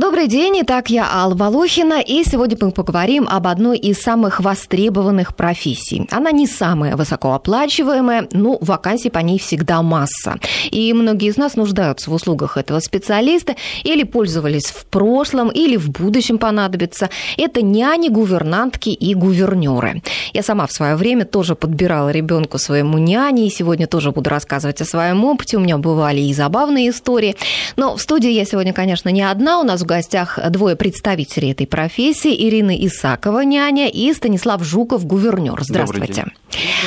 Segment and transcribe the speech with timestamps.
[0.00, 5.34] Добрый день, итак, я Алла Волохина, и сегодня мы поговорим об одной из самых востребованных
[5.34, 6.06] профессий.
[6.12, 10.36] Она не самая высокооплачиваемая, но вакансий по ней всегда масса.
[10.70, 15.90] И многие из нас нуждаются в услугах этого специалиста или пользовались в прошлом, или в
[15.90, 17.10] будущем понадобится.
[17.36, 20.04] Это няни, гувернантки и гувернеры.
[20.32, 24.80] Я сама в свое время тоже подбирала ребенку своему няне, и сегодня тоже буду рассказывать
[24.80, 25.56] о своем опыте.
[25.56, 27.34] У меня бывали и забавные истории.
[27.74, 29.58] Но в студии я сегодня, конечно, не одна.
[29.58, 32.48] У нас гостях двое представителей этой профессии.
[32.48, 35.58] Ирина Исакова, няня, и Станислав Жуков, гувернер.
[35.60, 36.26] Здравствуйте.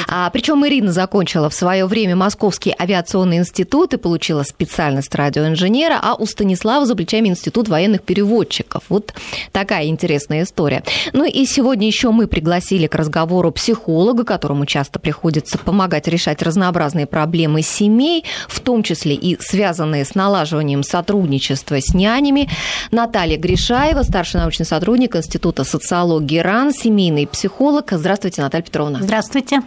[0.07, 6.15] А, причем Ирина закончила в свое время Московский авиационный институт и получила специальность радиоинженера, а
[6.15, 8.83] у Станислава за плечами Институт военных переводчиков.
[8.89, 9.13] Вот
[9.51, 10.83] такая интересная история.
[11.13, 17.07] Ну и сегодня еще мы пригласили к разговору психолога, которому часто приходится помогать решать разнообразные
[17.07, 22.49] проблемы семей, в том числе и связанные с налаживанием сотрудничества с нянями.
[22.91, 27.91] Наталья Гришаева, старший научный сотрудник Института социологии РАН, семейный психолог.
[27.91, 28.99] Здравствуйте, Наталья Петровна.
[29.01, 29.61] Здравствуйте.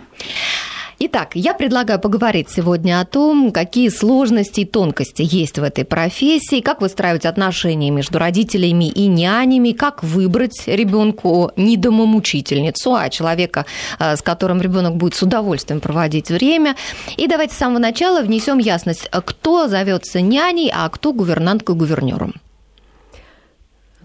[0.98, 6.60] Итак, я предлагаю поговорить сегодня о том, какие сложности и тонкости есть в этой профессии,
[6.60, 13.64] как выстраивать отношения между родителями и нянями, как выбрать ребенку не домомучительницу, а человека,
[13.98, 16.76] э, с которым ребенок будет с удовольствием проводить время.
[17.16, 22.34] И давайте с самого начала внесем ясность, кто зовется няней, а кто гувернанткой гувернером.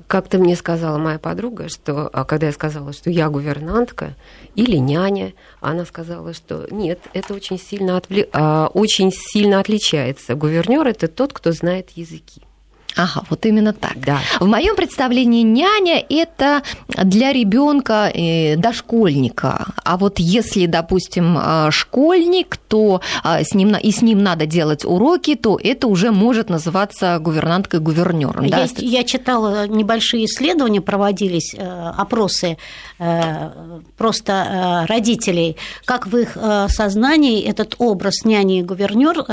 [0.10, 4.16] Как-то мне сказала моя подруга, что а когда я сказала, что я гувернантка
[4.56, 8.28] или няня, она сказала, что нет, это очень сильно, отвли...
[8.34, 10.34] а, очень сильно отличается.
[10.34, 12.42] Гувернер это тот, кто знает языки.
[13.00, 13.98] Ага, вот именно так.
[14.06, 14.20] Да.
[14.42, 19.68] В моем представлении няня это для ребенка э, дошкольника.
[19.86, 24.84] А вот если, допустим, э, школьник, то э, с ним, и с ним надо делать
[24.84, 28.44] уроки, то это уже может называться гувернанткой гувернером.
[28.44, 28.68] Я, да?
[28.80, 31.56] я читала небольшие исследования, проводились
[31.98, 32.58] опросы
[33.98, 35.56] просто родителей,
[35.86, 36.38] как в их
[36.68, 39.24] сознании этот образ няни и гувернер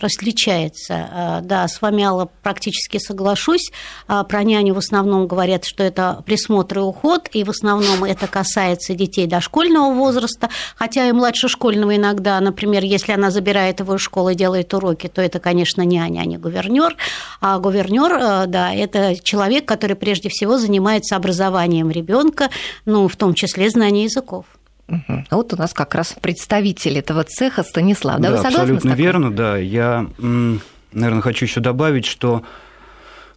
[0.00, 1.40] различается.
[1.42, 3.72] Да, с вами Алла практически соглашусь.
[4.06, 8.26] А, про няню в основном говорят, что это присмотр и уход, и в основном это
[8.26, 14.32] касается детей дошкольного возраста, хотя и младшешкольного иногда, например, если она забирает его из школы
[14.32, 16.96] и делает уроки, то это, конечно, няня, а не гувернер.
[17.40, 22.48] А гувернер, э, да, это человек, который прежде всего занимается образованием ребенка,
[22.84, 24.44] ну, в том числе знанием языков.
[24.88, 25.24] Угу.
[25.28, 28.20] А вот у нас как раз представитель этого цеха Станислав.
[28.20, 29.56] Да, да вы согласны абсолютно верно, да.
[29.56, 32.42] Я, наверное, хочу еще добавить, что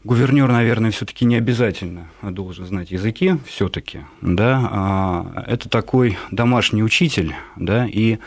[0.04, 7.34] Гувернер, наверное, все-таки не обязательно должен знать языки, все-таки, да, а это такой домашний учитель,
[7.56, 8.18] да, и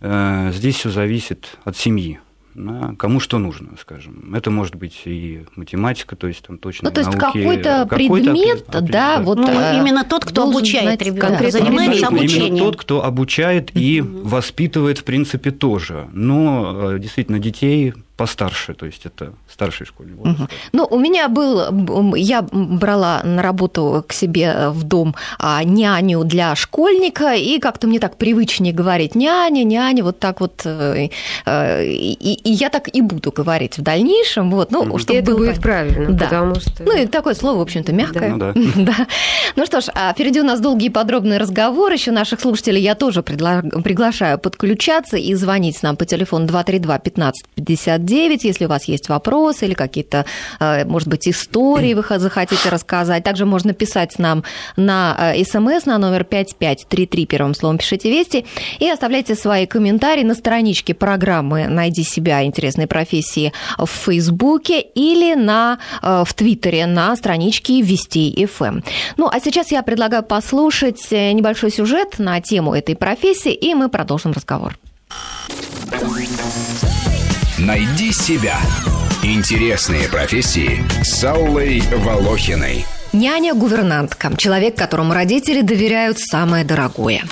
[0.00, 2.18] э, здесь все зависит от семьи.
[2.54, 4.32] Да, кому что нужно, скажем.
[4.32, 6.88] Это может быть и математика, то есть там точно.
[6.88, 11.02] Ну, то есть науки, какой-то предмет, какой да, вот ну, э, именно тот, кто обучает
[11.02, 12.54] ребенка, занимается обучением.
[12.54, 16.08] Именно тот, кто обучает и воспитывает, в принципе, тоже.
[16.12, 20.40] Но э, действительно детей постарше, то есть это старший школьный возраст.
[20.40, 20.48] Угу.
[20.72, 26.54] Ну, у меня был, я брала на работу к себе в дом а, няню для
[26.54, 31.08] школьника, и как-то мне так привычнее говорить няня, няня, вот так вот, э,
[31.44, 34.98] э, и, и я так и буду говорить в дальнейшем, вот, ну, угу.
[34.98, 36.24] чтобы это было будет правильно, да.
[36.24, 36.84] потому что...
[36.84, 38.36] Ну, и такое слово, в общем-то, мягкое.
[38.36, 38.52] Да.
[38.54, 38.94] Ну, да.
[38.96, 39.06] да.
[39.56, 42.94] Ну что ж, а впереди у нас долгий и подробный разговор, еще наших слушателей я
[42.94, 48.84] тоже приглашаю подключаться и звонить нам по телефону 232 15 50 9, если у вас
[48.84, 50.24] есть вопросы или какие-то,
[50.60, 53.24] э, может быть, истории вы захотите рассказать.
[53.24, 54.44] Также можно писать нам
[54.76, 58.44] на э, смс на номер 5533, первым словом пишите «Вести»,
[58.78, 62.44] и оставляйте свои комментарии на страничке программы «Найди себя.
[62.44, 68.84] Интересные профессии» в Фейсбуке или на, э, в Твиттере на страничке «Вести FM».
[69.16, 74.32] Ну, а сейчас я предлагаю послушать небольшой сюжет на тему этой профессии, и мы продолжим
[74.32, 74.78] разговор.
[77.58, 78.58] Найди себя.
[79.22, 82.84] Интересные профессии с Аллой Волохиной.
[83.12, 84.36] Няня-гувернантка.
[84.36, 87.22] Человек, которому родители доверяют самое дорогое.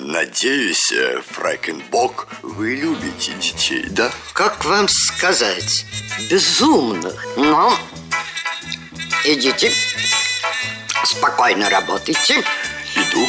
[0.00, 4.12] Надеюсь, э, Фрайкенбок, вы любите детей, да?
[4.32, 5.84] Как вам сказать?
[6.30, 7.10] Безумно.
[7.36, 7.76] Но
[9.24, 9.72] идите,
[11.04, 12.44] спокойно работайте.
[12.94, 13.26] Иду.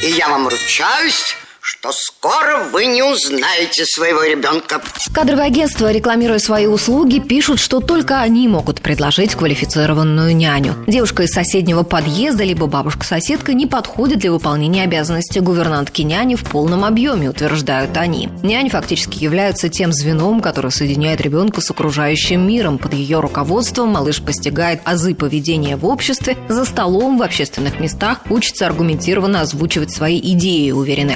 [0.00, 1.36] И я вам ручаюсь,
[1.80, 4.82] что скоро вы не узнаете своего ребенка.
[5.14, 10.74] Кадровые агентства, рекламируя свои услуги, пишут, что только они могут предложить квалифицированную няню.
[10.88, 16.84] Девушка из соседнего подъезда, либо бабушка-соседка не подходит для выполнения обязанностей гувернантки няни в полном
[16.84, 18.28] объеме, утверждают они.
[18.42, 22.78] Нянь фактически являются тем звеном, которое соединяет ребенка с окружающим миром.
[22.78, 28.66] Под ее руководством малыш постигает азы поведения в обществе, за столом, в общественных местах, учится
[28.66, 31.12] аргументированно озвучивать свои идеи, уверены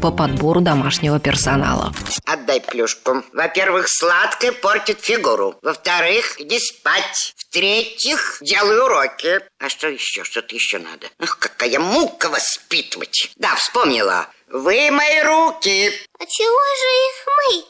[0.00, 1.92] по подбору домашнего персонала.
[2.24, 3.22] Отдай плюшку.
[3.32, 5.58] Во-первых, сладкое портит фигуру.
[5.62, 7.34] Во-вторых, иди спать.
[7.36, 9.40] В-третьих, делай уроки.
[9.58, 10.24] А что еще?
[10.24, 11.06] Что-то еще надо.
[11.20, 13.32] Ах, какая мука воспитывать.
[13.36, 14.28] Да, вспомнила.
[14.48, 15.92] Вы мои руки.
[16.18, 17.66] А чего же их мыть?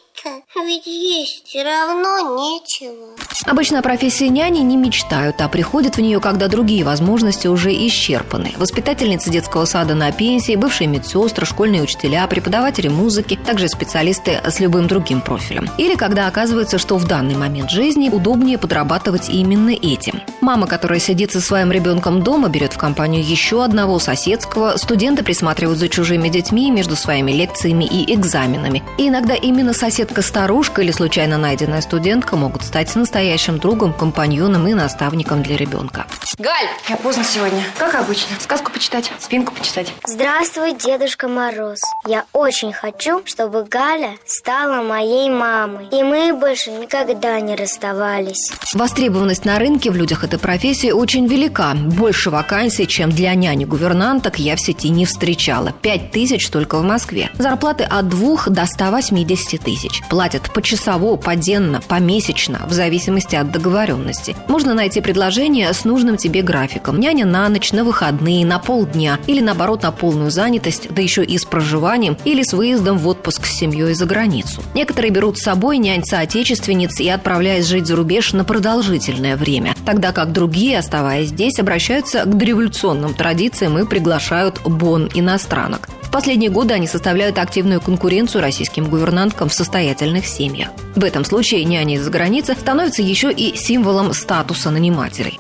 [0.56, 3.16] Ведь есть равно нечего.
[3.44, 8.52] Обычно о профессии няни не мечтают, а приходят в нее, когда другие возможности уже исчерпаны.
[8.56, 14.88] Воспитательницы детского сада на пенсии, бывшие медсестры, школьные учителя, преподаватели музыки, также специалисты с любым
[14.88, 15.68] другим профилем.
[15.78, 20.20] Или когда оказывается, что в данный момент жизни удобнее подрабатывать именно этим.
[20.40, 25.78] Мама, которая сидит со своим ребенком дома, берет в компанию еще одного соседского, студенты присматривают
[25.78, 28.82] за чужими детьми между своими лекциями и экзаменами.
[28.98, 29.72] И иногда именно
[30.16, 36.06] соседка Соседка-старушка или случайно найденная студентка могут стать настоящим другом, компаньоном и наставником для ребенка.
[36.38, 37.62] Галь, я поздно сегодня.
[37.78, 38.36] Как обычно.
[38.40, 39.92] Сказку почитать, спинку почесать.
[40.06, 41.78] Здравствуй, Дедушка Мороз.
[42.06, 45.88] Я очень хочу, чтобы Галя стала моей мамой.
[45.90, 48.52] И мы больше никогда не расставались.
[48.74, 51.74] Востребованность на рынке в людях этой профессии очень велика.
[51.74, 55.72] Больше вакансий, чем для няни-гувернанток, я в сети не встречала.
[55.82, 57.30] Пять тысяч только в Москве.
[57.38, 60.02] Зарплаты от двух до 180 тысяч.
[60.08, 64.36] Платят почасово, поденно, помесячно, в зависимости от договоренности.
[64.48, 67.00] Можно найти предложение с нужным тебе графиком.
[67.00, 71.36] Няня на ночь, на выходные, на полдня или наоборот на полную занятость, да еще и
[71.36, 74.62] с проживанием или с выездом в отпуск с семьей за границу.
[74.74, 80.12] Некоторые берут с собой нянь соотечественниц и отправляясь жить за рубеж на продолжительное время, тогда
[80.12, 85.88] как другие, оставаясь здесь, обращаются к дореволюционным традициям и приглашают бон иностранок.
[86.06, 89.54] В последние годы они составляют активную конкуренцию российским гувернанткам в
[89.86, 90.70] состоятельных семьях.
[90.96, 95.38] В этом случае няни из-за границы становятся еще и символом статуса нанимателей.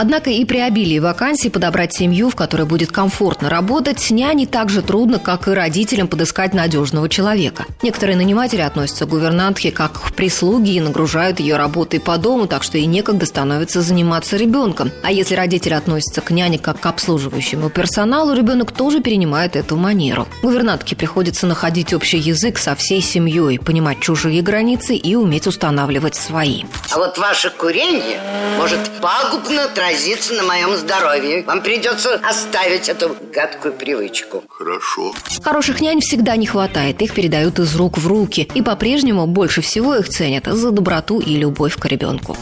[0.00, 4.80] Однако и при обилии вакансий подобрать семью, в которой будет комфортно работать, няне так же
[4.80, 7.64] трудно, как и родителям подыскать надежного человека.
[7.82, 12.62] Некоторые наниматели относятся к гувернантке как к прислуге и нагружают ее работой по дому, так
[12.62, 14.92] что и некогда становится заниматься ребенком.
[15.02, 20.28] А если родители относятся к няне как к обслуживающему персоналу, ребенок тоже перенимает эту манеру.
[20.42, 26.62] Гувернантке приходится находить общий язык со всей семьей, понимать чужие границы и уметь устанавливать свои.
[26.92, 28.20] А вот ваше курение
[28.58, 31.42] может пагубно отразиться на моем здоровье.
[31.44, 34.44] Вам придется оставить эту гадкую привычку.
[34.48, 35.14] Хорошо.
[35.42, 39.96] Хороших нянь всегда не хватает, их передают из рук в руки, и по-прежнему больше всего
[39.96, 42.36] их ценят за доброту и любовь к ребенку.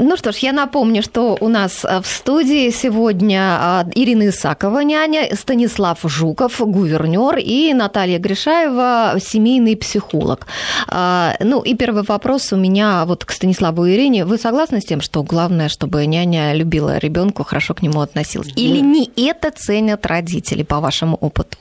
[0.00, 5.34] Ну что ж, я напомню, что у нас в студии сегодня а, Ирина Исакова, няня,
[5.34, 10.46] Станислав Жуков, гувернер, и Наталья Гришаева, семейный психолог.
[10.86, 14.24] А, ну и первый вопрос у меня вот к Станиславу и Ирине.
[14.24, 18.52] Вы согласны с тем, что главное, чтобы няня любила ребенка, хорошо к нему относилась?
[18.54, 21.58] Или не это ценят родители, по вашему опыту?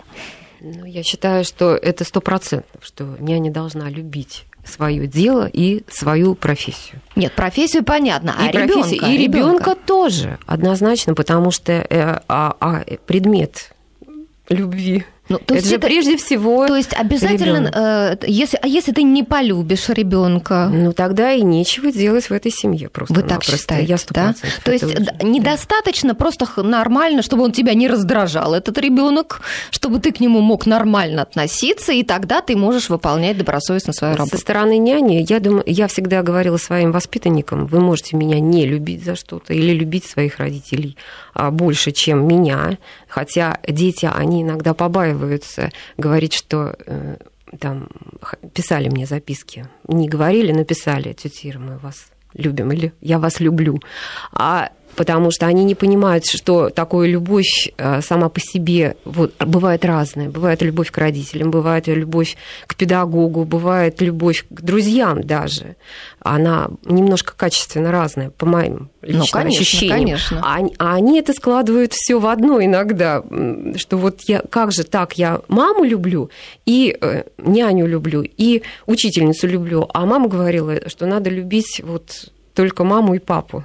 [0.61, 6.35] Ну, я считаю, что это сто процентов, что няня должна любить свое дело и свою
[6.35, 7.01] профессию.
[7.15, 12.83] Нет, профессию понятно, а и ребенка, и ребенка тоже однозначно, потому что э, а, а
[13.05, 13.73] предмет
[14.49, 16.67] любви ну, то это есть же это, прежде всего.
[16.67, 20.69] То есть обязательно, э, если, а если ты не полюбишь ребенка?
[20.71, 23.13] Ну тогда и нечего делать в этой семье просто.
[23.13, 24.35] Вы так считаете, Я да?
[24.63, 24.97] То есть уже...
[25.21, 29.41] недостаточно просто нормально, чтобы он тебя не раздражал, этот ребенок,
[29.71, 34.37] чтобы ты к нему мог нормально относиться, и тогда ты можешь выполнять добросовестно свою работу.
[34.37, 39.03] Со стороны няни, я думаю, я всегда говорила своим воспитанникам, вы можете меня не любить
[39.03, 40.97] за что-то или любить своих родителей
[41.51, 42.77] больше, чем меня,
[43.07, 47.17] хотя дети, они иногда побаиваются говорить, что э,
[47.59, 47.89] там
[48.53, 49.67] писали мне записки.
[49.87, 53.79] Не говорили, но писали, тетя Ира, мы вас любим, или я вас люблю.
[54.33, 59.85] А потому что они не понимают, что такое любовь э, сама по себе вот, бывает
[59.85, 60.27] разная.
[60.29, 62.35] Бывает любовь к родителям, бывает любовь
[62.65, 65.75] к педагогу, бывает любовь к друзьям даже.
[66.19, 69.99] Она немножко качественно разная, по моим личным ну, конечно, ощущениям.
[69.99, 70.41] Конечно.
[70.43, 73.23] А, а они это складывают все в одно иногда,
[73.75, 76.31] что вот я как же так, я маму люблю
[76.65, 82.83] и э, няню люблю, и учительницу люблю, а мама говорила, что надо любить вот только
[82.83, 83.63] маму и папу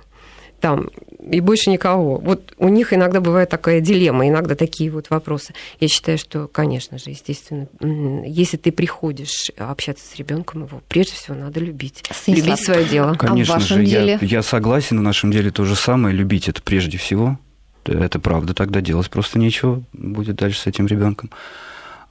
[0.63, 0.89] там
[1.31, 2.19] и больше никого.
[2.19, 5.55] Вот у них иногда бывает такая дилемма, иногда такие вот вопросы.
[5.81, 7.69] Я считаю, что, конечно же, естественно,
[8.27, 12.05] если ты приходишь общаться с ребенком, его прежде всего надо любить.
[12.11, 13.15] Станислав, любить свое дело.
[13.15, 14.19] Конечно а в же, деле?
[14.21, 16.15] Я, я согласен, в нашем деле то же самое.
[16.15, 17.39] Любить это прежде всего.
[17.85, 21.31] Это правда, тогда делать просто нечего будет дальше с этим ребенком.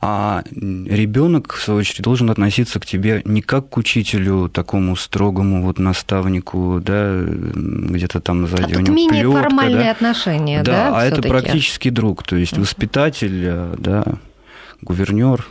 [0.04, 5.62] А ребенок, в свою очередь, должен относиться к тебе не как к учителю, такому строгому
[5.62, 9.92] вот наставнику, да, где-то там сзади а у него менее плётка, формальные да?
[9.92, 10.90] отношения, да?
[10.90, 14.04] Да, а это практически друг, то есть воспитатель, э, да,
[14.82, 15.46] гувернер,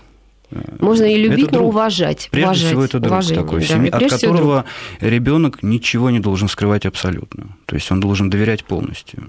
[0.81, 1.69] можно и любить, это но друг.
[1.69, 2.29] уважать.
[2.31, 3.67] Прежде уважать, всего, это друг уважение, такой, да.
[3.67, 4.65] семьи, от которого
[5.01, 7.57] ребенок ничего не должен скрывать абсолютно.
[7.67, 9.23] То есть он должен доверять полностью.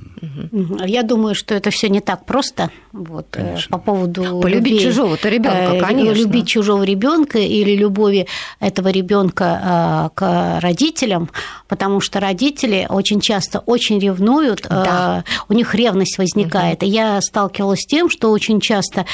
[0.86, 2.72] Я думаю, что это все не так просто.
[2.92, 3.78] Вот, э, конечно.
[3.78, 6.20] по поводу полюбить любви, чужого-то ребенка, э, конечно.
[6.20, 8.28] Любить чужого ребенка или любови
[8.60, 11.30] этого ребенка э, к родителям,
[11.68, 15.24] потому что родители очень часто очень ревнуют, да.
[15.48, 16.82] у них ревность возникает.
[16.82, 16.90] Угу.
[16.90, 19.06] И я сталкивалась с тем, что очень часто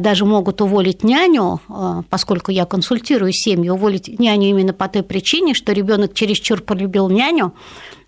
[0.00, 5.54] даже могут уволить няню Э, поскольку я консультирую семьи, уволить няню именно по той причине,
[5.54, 7.54] что ребенок чересчур полюбил няню,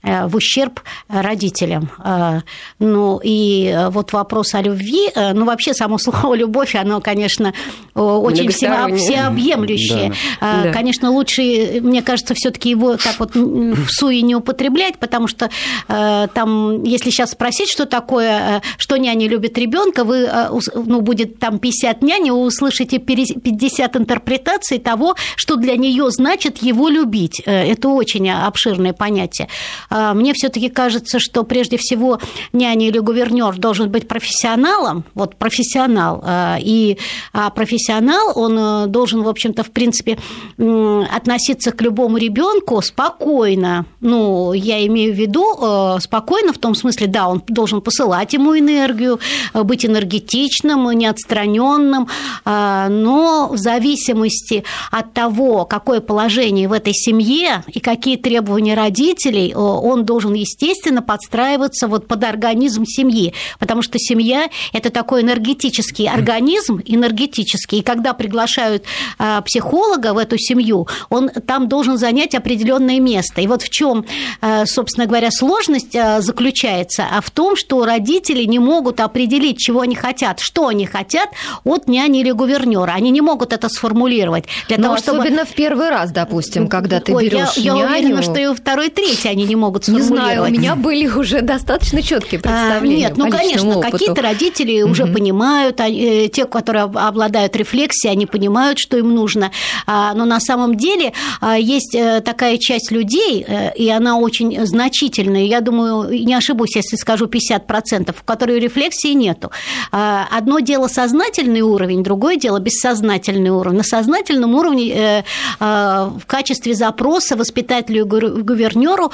[0.05, 1.91] в ущерб родителям.
[2.05, 2.41] Э,
[2.79, 7.53] ну и вот вопрос о любви, э, ну вообще само слово любовь, оно, конечно,
[7.95, 10.13] очень всеобъемлющее.
[10.41, 10.73] Да.
[10.73, 15.51] Конечно, лучше, мне кажется, все-таки его так вот в суе не употреблять, потому что
[15.87, 20.29] там, если сейчас спросить, что такое, что няня любит ребенка, вы,
[20.75, 26.89] ну, будет там 50 няни, вы услышите 50 интерпретаций того, что для нее значит его
[26.89, 27.41] любить.
[27.45, 29.49] Это очень обширное понятие.
[29.95, 32.19] А, мне все-таки кажется, что прежде всего
[32.53, 36.99] няня или гувернер должен быть профессионалом, вот профессионал, а, и
[37.33, 40.19] а профессионал, он э, должен, в общем-то, в принципе,
[40.59, 43.87] относиться к любому ребенку спокойно.
[44.01, 48.59] Ну, я имею в виду э, спокойно в том смысле, да, он должен посылать ему
[48.59, 49.21] энергию,
[49.53, 52.09] э, быть энергетичным, неотстраненным,
[52.45, 59.55] но в зависимости от того, какое положение в этой семье и какие требования родителей,
[59.85, 66.81] он должен, естественно, подстраиваться вот под организм семьи, потому что семья– это такой энергетический организм,
[66.85, 68.85] энергетический, и когда приглашают
[69.19, 73.43] а, психолога в эту семью, он там должен занять определенное место.
[73.43, 74.07] И вот в чем,
[74.41, 79.81] а, собственно говоря, сложность а, заключается, а в том, что родители не могут определить, чего
[79.81, 81.29] они хотят, что они хотят
[81.65, 82.93] от няни или гувернера.
[82.93, 84.45] Они не могут это сформулировать.
[84.69, 85.51] Для Но ну, того, особенно чтобы...
[85.51, 87.83] в первый раз, допустим, когда ты Ой, берешь я, няню...
[87.83, 91.07] я уверена, что и второй, третий они не могут могут Не знаю, у меня были
[91.07, 93.07] уже достаточно четкие представления.
[93.07, 94.93] А, нет, ну, конечно, какие-то родители угу.
[94.93, 99.51] уже понимают, а, э, те, которые обладают рефлексией, они понимают, что им нужно.
[99.87, 104.67] А, но на самом деле а, есть э, такая часть людей, э, и она очень
[104.67, 109.51] значительная, я думаю, не ошибусь, если скажу 50%, в которой рефлексии нету.
[109.91, 113.79] Одно дело сознательный уровень, другое дело бессознательный уровень.
[113.79, 115.25] На сознательном уровне
[115.61, 119.13] в качестве запроса воспитателю и гувернеру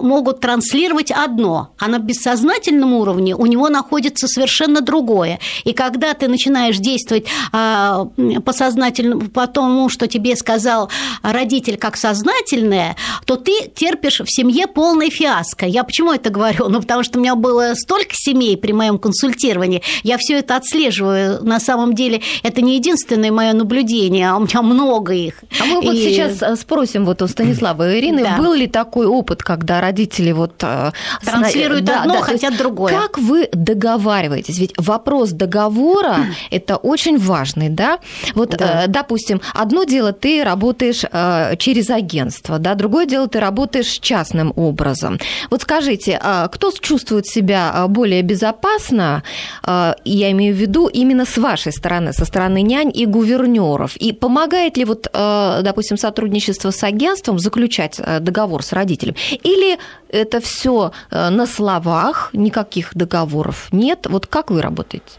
[0.00, 5.38] могут транслировать одно, а на бессознательном уровне у него находится совершенно другое.
[5.64, 8.06] И когда ты начинаешь действовать а,
[8.44, 10.90] по сознательному, по тому, что тебе сказал
[11.22, 15.66] родитель как сознательное, то ты терпишь в семье полное фиаско.
[15.66, 16.68] Я почему это говорю?
[16.68, 21.42] Ну, потому что у меня было столько семей при моем консультировании, я все это отслеживаю.
[21.44, 25.42] На самом деле это не единственное мое наблюдение, а у меня много их.
[25.60, 25.86] А мы и...
[25.86, 28.36] вот сейчас э, спросим вот у Станислава и Ирины, да.
[28.36, 30.62] был ли такой опыт, когда родители вот...
[30.62, 30.92] Э,
[31.24, 32.92] Транслируют да, одно, да, хотят другое.
[32.92, 34.58] Как вы договариваетесь?
[34.58, 37.98] Ведь вопрос договора– это очень важный, да?
[38.34, 38.84] Вот, да.
[38.84, 44.52] Э, допустим, одно дело ты работаешь э, через агентство, да, другое дело ты работаешь частным
[44.56, 45.18] образом.
[45.50, 46.20] Вот скажите,
[46.52, 49.22] кто чувствует себя более безопасно,
[49.66, 54.76] я имею в виду именно с вашей стороны, со стороны нянь и гувернеров, и помогает
[54.76, 59.14] ли вот, допустим, сотрудничество с агентством заключать договор с родителем?
[59.42, 59.69] Или
[60.08, 64.06] это все э, на словах, никаких договоров нет?
[64.08, 65.18] Вот как вы работаете?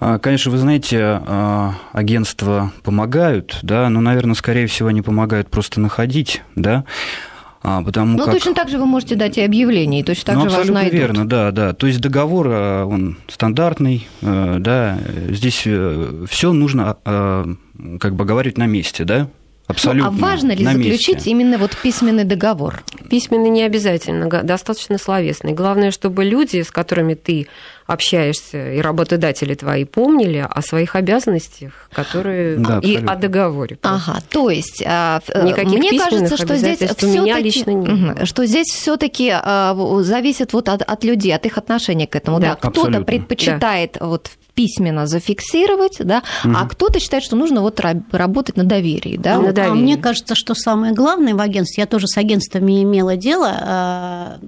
[0.00, 5.78] А, конечно, вы знаете, а, агентства помогают, да, но, наверное, скорее всего, они помогают просто
[5.78, 6.84] находить, да,
[7.62, 8.32] а, потому ну, как...
[8.32, 10.94] точно так же вы можете дать и объявление, и точно так ну, же вас найдут.
[10.94, 11.74] верно, да, да.
[11.74, 14.98] То есть договор, он стандартный, да,
[15.28, 19.28] здесь э, все нужно как бы говорить на месте, да,
[19.70, 20.10] Абсолютно.
[20.10, 21.30] Ну, а важно ли на заключить месте.
[21.30, 22.82] именно вот письменный договор?
[23.08, 25.52] Письменный не обязательно, достаточно словесный.
[25.52, 27.48] Главное, чтобы люди, с которыми ты
[27.92, 33.12] общаешься, и работодатели твои помнили о своих обязанностях, которые Да, и абсолютно.
[33.12, 33.76] о договоре.
[33.76, 34.10] просто.
[34.12, 38.26] Ага, то есть а, э, Никаких мне кажется, что здесь было.
[38.26, 39.34] что здесь все-таки
[40.02, 42.38] зависит вот от, от людей, от их отношения к этому.
[42.40, 48.02] Да, Да, кто-то предпочитает вот письменно зафиксировать, да, а кто-то считает, что нужно вот ра-
[48.12, 49.36] работать на доверии, да.
[49.36, 49.48] На вот.
[49.50, 49.74] А доверие.
[49.82, 54.38] мне кажется, что самое главное в агентстве, я тоже с агентствами имела дело, а,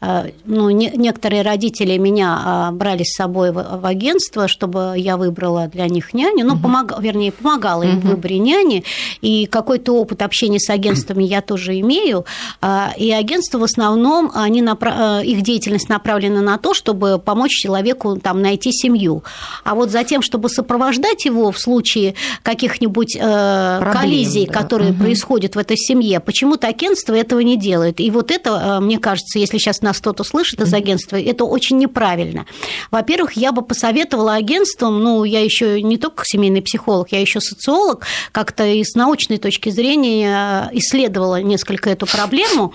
[0.00, 5.16] а, ну, не- некоторые родители меня а, брали с собой в, в агентство, чтобы я
[5.16, 8.84] выбрала для них няню, ну, помогала, вернее, помогала им в выборе няни,
[9.22, 12.24] и какой-то опыт общения с агентствами я тоже имею,
[12.60, 17.52] А, и агентства в основном, они напра- э, их деятельность направлена на то, чтобы помочь
[17.52, 19.24] человеку там, найти семью.
[19.64, 24.52] А вот за тем, чтобы сопровождать его в случае каких-нибудь э, Проблем, коллизий, да.
[24.52, 25.00] которые Мгм.
[25.00, 27.98] происходят в этой семье, почему-то агентство этого не делает.
[28.00, 31.78] И вот это, э, мне кажется, если сейчас нас кто-то слышит из агентства, это очень
[31.78, 32.44] неправильно.
[32.90, 38.06] Во-первых, я бы посоветовала агентствам, ну, я еще не только семейный психолог, я еще социолог,
[38.32, 42.72] как-то и с научной точки зрения э, исследовала несколько эту проблему.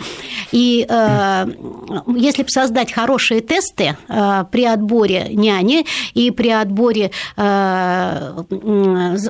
[0.52, 1.46] И э,
[2.16, 8.44] если бы создать хорошие тесты э, при отборе няни и при отборе э,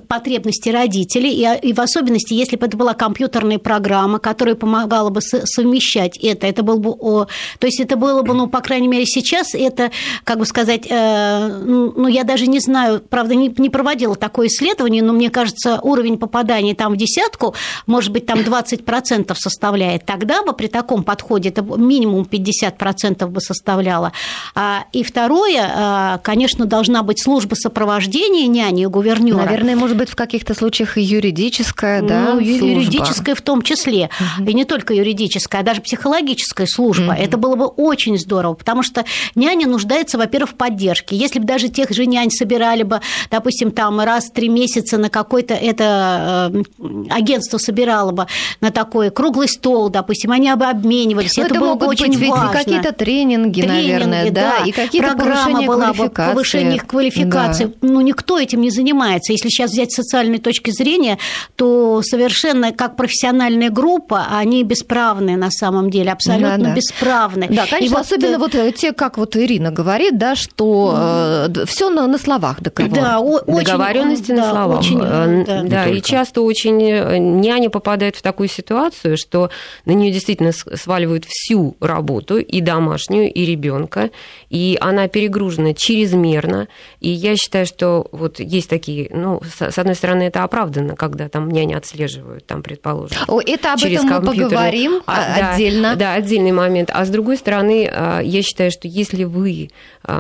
[0.08, 5.22] потребностей родителей, и, и в особенности, если бы это была компьютерная программа, которая помогала бы
[5.22, 7.26] со- совмещать это, это был бы, о,
[7.60, 9.92] то есть это было бы, ну, по крайней мере, сейчас это,
[10.24, 14.48] как бы сказать, э, ну, ну, я даже не знаю, правда, не, не проводила такое
[14.48, 17.56] исследование, но мне кажется, уровень попадания там в десятку,
[17.88, 20.06] может быть, там 20% составляет.
[20.06, 24.12] Тогда бы при таком подходе это минимум 50% бы составляло.
[24.56, 29.38] А, И второе, а, конечно, должна быть служба сопровождения няни у гувернера.
[29.46, 32.66] Наверное, может быть, в каких-то случаях и юридическая, да, Ну, служба.
[32.66, 34.10] юридическая в том числе.
[34.46, 37.14] И не только юридическая, а даже психологическая служба.
[37.14, 41.16] Это было бы очень здорово, потому что няня нуждается, во-первых, в поддержке.
[41.16, 45.10] Если бы даже тех же нянь собирали бы, допустим, там раз в три месяца на
[45.10, 46.64] какой-то это э,
[47.10, 48.28] агентство собирало бы
[48.62, 51.38] на такой круглый стол, допустим, они бы обменивались.
[51.38, 52.52] Ну, это, это было могут бы очень быть и важно.
[52.52, 57.74] какие-то тренинги, наверное, да, и какие-то Программа была бы, повышение их квалификации.
[57.82, 59.34] Ну, никто этим не занимается.
[59.34, 61.18] Если сейчас взять с социальной точки зрения,
[61.56, 66.76] то совершенно как профессиональная группа, они бесправные на самом деле, абсолютно Да, да.
[66.76, 67.48] бесправны.
[67.50, 71.48] Да, И конечно, вот, особенно э, вот э, те, как вот Ирина говорит, да, что
[71.66, 72.94] все на, на словах договор.
[72.94, 74.80] Да, о- очень- договоренности на да, словах.
[74.80, 75.64] очень, Э, да.
[75.64, 79.50] да, и часто очень э, няня попадает в такую ситуацию, что
[79.86, 84.10] на нее действительно сваливают всю работу, и домашнюю, и ребенка,
[84.50, 86.68] и она перегружена чрезмерно.
[87.00, 91.50] И я считаю, что вот есть такие, ну, с одной стороны, это оправданно, когда там
[91.50, 94.44] няня отслеживают, там, предположим, О, Это об через этом мы компьютер.
[94.50, 95.96] поговорим А, а, да, отдельно.
[95.96, 96.90] Да, отдельный момент.
[96.94, 99.70] А с другой стороны, а, я считаю, что если вы
[100.04, 100.19] э,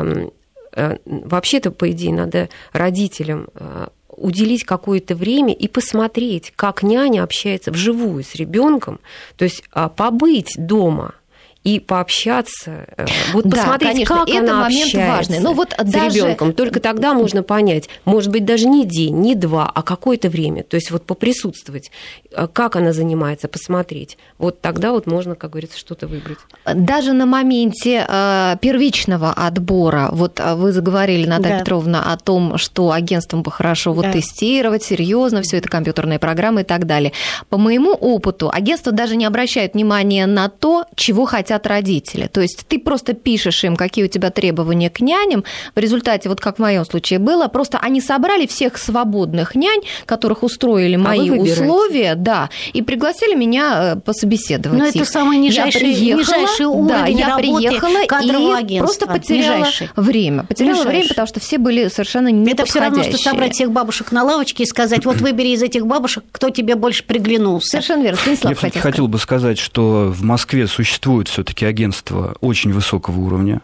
[1.06, 8.24] вообще-то, по идее, надо родителям а, уделить какое-то время и посмотреть, как няня общается вживую
[8.24, 9.00] с ребенком,
[9.38, 11.16] то есть а, побыть дома
[11.65, 15.39] и пообщаться, э, вот Да, посмотреть, конечно, как это она момент общается важный.
[15.39, 16.54] Но вот с даже- ребенком.
[16.54, 20.63] Только тогда можно понять, может быть, даже не день, не два, а какое-то время.
[20.63, 21.91] То есть вот поприсутствовать,
[22.32, 24.17] э, как она занимается, посмотреть.
[24.38, 26.38] Вот тогда вот можно, как говорится, что-то выбрать.
[26.74, 31.60] Даже на моменте э, первичного отбора, вот вы заговорили, Наталья Да.
[31.60, 34.13] Петровна, о том, что агентствам бы хорошо вот Да.
[34.13, 37.12] тестировать серьезно все это компьютерные программы и так далее.
[37.50, 42.28] По моему опыту, агентства даже не обращают внимания на то, чего хотят родители.
[42.28, 45.44] То есть ты просто пишешь им, какие у тебя требования к няням.
[45.76, 50.44] В результате, вот как в моем случае было, просто они собрали всех свободных нянь, которых
[50.44, 51.62] устроили А вы мои выбираете.
[51.64, 54.78] условия, да, и пригласили меня э, пособеседовать.
[54.78, 55.08] Но это их.
[55.10, 58.86] самый Я нижайший- приехала, нижайший да, уровень я работы приехала кадрового и агентства.
[58.86, 59.90] просто потеряла Нижайший.
[59.96, 60.44] время.
[60.44, 60.90] Потеряла Нижайший.
[60.92, 64.24] время, потому что все были совершенно не Это все равно, что собрать всех бабушек на
[64.24, 67.70] лавочке и сказать, вот выбери из этих бабушек, кто тебе больше приглянулся.
[67.70, 68.18] Совершенно верно.
[68.20, 73.62] Станислав Я хотел хотел бы сказать, что в Москве существует все-таки агентство очень высокого уровня.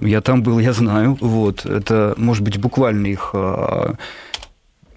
[0.00, 1.18] Я там был, я знаю.
[1.20, 1.66] Вот.
[1.66, 3.96] Это, может быть, буквально их а,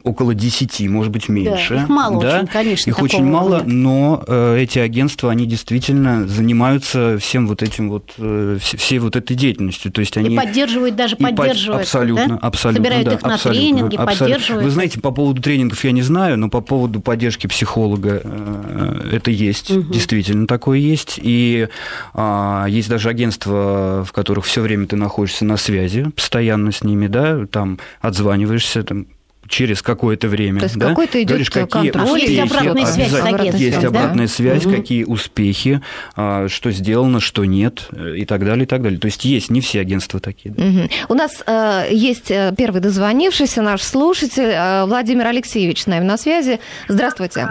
[0.04, 1.76] около 10, может быть, меньше.
[1.76, 2.38] их мало да?
[2.38, 3.74] очень, конечно, Их очень мало, уровня.
[3.74, 9.16] но э, эти агентства, они действительно занимаются всем вот этим вот, э, вс- всей вот
[9.16, 9.92] этой деятельностью.
[9.92, 10.34] То есть они...
[10.34, 11.82] И поддерживают, даже И под- поддерживают.
[11.84, 12.38] Абсолютно, да?
[12.42, 12.84] абсолютно.
[12.84, 14.26] Собирают да, их на абсолютно, тренинги, абсолютно.
[14.26, 14.64] поддерживают.
[14.66, 19.32] Вы знаете, по поводу тренингов я не знаю, но по поводу поддержки психолога э, это
[19.32, 21.20] есть, действительно такое есть.
[21.22, 21.68] И
[22.14, 27.08] а, есть даже агентства, в которых все время ты находишься на связи, постоянно с ними,
[27.08, 29.08] да, там отзваниваешься, там
[29.50, 30.60] через какое-то время.
[30.60, 30.90] То есть да?
[30.90, 33.88] какой-то идет Говоришь, какие контроль, успехи, есть обратная связь агентством, есть да?
[33.88, 34.76] обратная связь, Мгм.
[34.76, 35.82] какие успехи,
[36.16, 39.00] а, что сделано, что нет, э, и так далее, и так далее.
[39.00, 40.54] То есть есть, не все агентства такие.
[40.54, 40.64] да.
[40.64, 40.90] Мгм.
[41.10, 46.18] У нас э, есть э, первый дозвонившийся наш слушатель э, Владимир Алексеевич с нами на
[46.18, 46.60] связи.
[46.88, 47.50] Здравствуйте.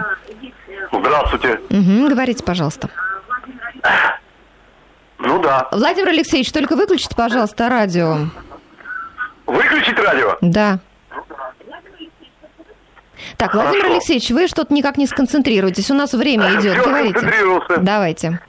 [0.91, 1.59] Здравствуйте.
[1.69, 2.89] Мгм, говорите, пожалуйста.
[5.19, 5.67] Ну да.
[5.71, 8.29] Владимир Алексеевич, только выключите, пожалуйста, радио.
[9.45, 10.37] Выключить радио?
[10.41, 10.79] Да.
[13.37, 13.93] Так, Владимир Хорошо.
[13.95, 15.89] Алексеевич, вы что-то никак не сконцентрируетесь.
[15.91, 16.73] У нас время идет.
[16.73, 17.11] Всё, Говорите.
[17.19, 17.77] сконцентрировался.
[17.77, 18.39] Давайте.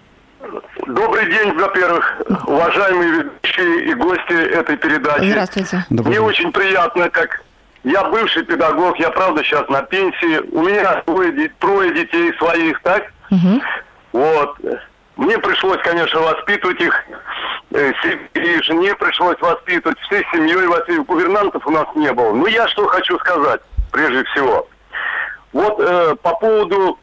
[0.86, 5.28] Добрый день, во-первых, уважаемые ведущие и гости этой передачи.
[5.30, 5.84] Здравствуйте.
[5.90, 6.24] Добрый Мне день.
[6.26, 7.42] очень приятно, как
[7.84, 12.80] я бывший педагог, я правда сейчас на пенсии, у меня трое, де- трое детей своих,
[12.82, 13.04] так?
[13.30, 13.62] Мгм.
[14.12, 14.56] Вот.
[15.16, 16.94] Мне пришлось, конечно, воспитывать их,
[17.72, 17.92] э,
[18.34, 21.06] и жене пришлось воспитывать, всей семьей воспитывать.
[21.06, 22.32] Гувернантов у нас не было.
[22.32, 24.68] Ну, я что хочу сказать, прежде всего.
[25.52, 26.98] Вот э, по поводу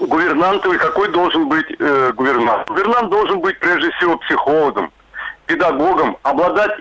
[0.00, 2.68] гувернантов и какой должен быть э, гувернант.
[2.68, 4.92] Гувернант должен быть, прежде всего, психологом,
[5.46, 6.72] педагогом, обладать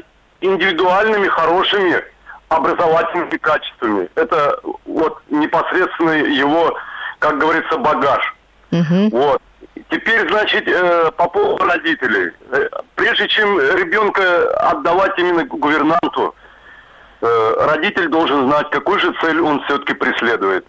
[0.41, 2.03] индивидуальными, хорошими
[2.49, 4.09] образовательными качествами.
[4.15, 6.77] Это вот непосредственно его,
[7.19, 8.35] как говорится, багаж.
[8.71, 9.09] Мгм.
[9.09, 9.41] Вот.
[9.89, 12.31] Теперь, значит, э, по поводу родителей.
[12.51, 16.35] Э, Прежде чем ребенка отдавать именно гувернанту,
[17.65, 20.65] родитель должен знать, какую же цель он все-таки преследует.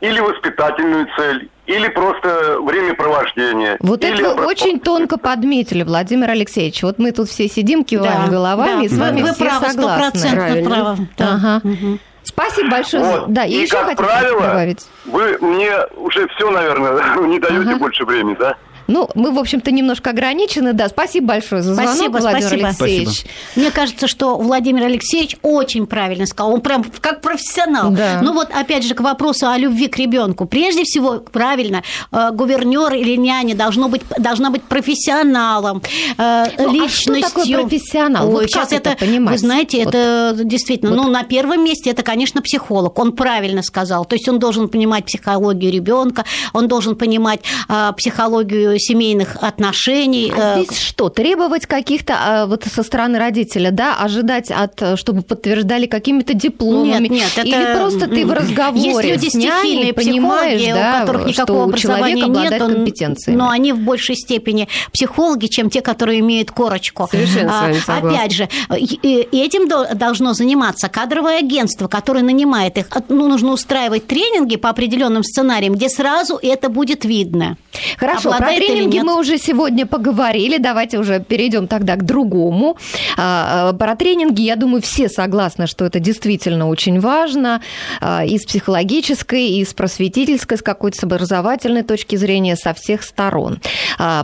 [0.00, 3.76] Или воспитательную цель, или просто времяпровождение.
[3.80, 6.82] Вот или это вы образовательную очень тонко подметили, Владимир Алексеевич.
[6.82, 8.82] Вот мы тут все сидим, киваем Да, головами, да.
[8.84, 10.30] и с вами вы, все вы правы, согласны.
[10.34, 10.70] Правильно.
[10.70, 11.08] правы.
[11.16, 11.28] Да.
[11.34, 11.60] Ага.
[11.64, 12.00] Мгм.
[12.24, 13.04] Спасибо большое.
[13.04, 13.32] за- Вот.
[13.32, 14.86] Да, и, И, еще как хотите правило, добавить?
[15.06, 17.76] Вы мне уже все, наверное, не даете Ага.
[17.78, 18.56] больше времени, да?
[18.86, 20.72] Ну, мы, в общем-то, немножко ограничены.
[20.72, 22.68] Да, спасибо большое за звонок, Спасибо, Владимир спасибо.
[22.68, 23.24] Алексеевич.
[23.56, 26.54] Мне кажется, что Владимир Алексеевич очень правильно сказал.
[26.54, 27.90] Он прям как профессионал.
[27.90, 28.20] Да.
[28.22, 30.46] Ну вот, опять же, к вопросу о любви к ребенку.
[30.46, 35.82] Прежде всего, правильно, э, гувернер или няня должно быть, должна быть профессионалом,
[36.18, 37.16] э, Ну, а личностью.
[37.28, 38.26] что такое профессионал?
[38.28, 39.32] Ой, Вот как сейчас это это, понимать?
[39.32, 39.94] вы знаете, Вот.
[39.94, 41.04] это действительно, Вот.
[41.04, 42.98] ну, на первом месте это, конечно, психолог.
[42.98, 44.04] Он правильно сказал.
[44.04, 50.32] То есть он должен понимать психологию ребенка, он должен понимать э, психологию семейных отношений.
[50.36, 55.22] А э, здесь что, требовать каких-то а, вот со стороны родителя, да, ожидать от, чтобы
[55.22, 57.08] подтверждали какими-то дипломами?
[57.08, 57.46] Нет, нет, это...
[57.46, 61.76] Или просто ты в разговоре Есть люди с няней стихийные понимаешь, да, у которых никакого
[61.76, 63.38] что обладает нет, он- компетенциями.
[63.38, 67.08] но они в большей степени психологи, чем те, которые имеют корочку.
[67.10, 68.16] Совершенно с вами А.
[68.16, 72.86] Опять же, этим до- должно заниматься кадровое агентство, которое нанимает их.
[73.08, 77.56] Ну, нужно устраивать тренинги по определенным сценариям, где сразу это будет видно.
[77.96, 80.58] Хорошо, про Обладает или тренинги мы уже сегодня поговорили.
[80.58, 82.76] Давайте уже перейдем тогда к другому.
[83.16, 87.60] А, а, Про тренинги, я думаю, все согласны, что это действительно очень важно
[88.00, 93.02] а, и с психологической, и с просветительской, с какой-то с образовательной точки зрения, со всех
[93.02, 93.60] сторон.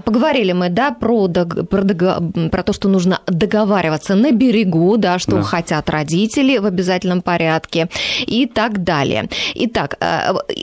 [0.04, 1.82] Поговорили мы, да, про, про,
[2.50, 5.42] про то, что нужно договариваться на берегу, да, что Да.
[5.42, 7.88] хотят родители в обязательном порядке
[8.26, 9.28] и так далее.
[9.54, 9.98] Итак,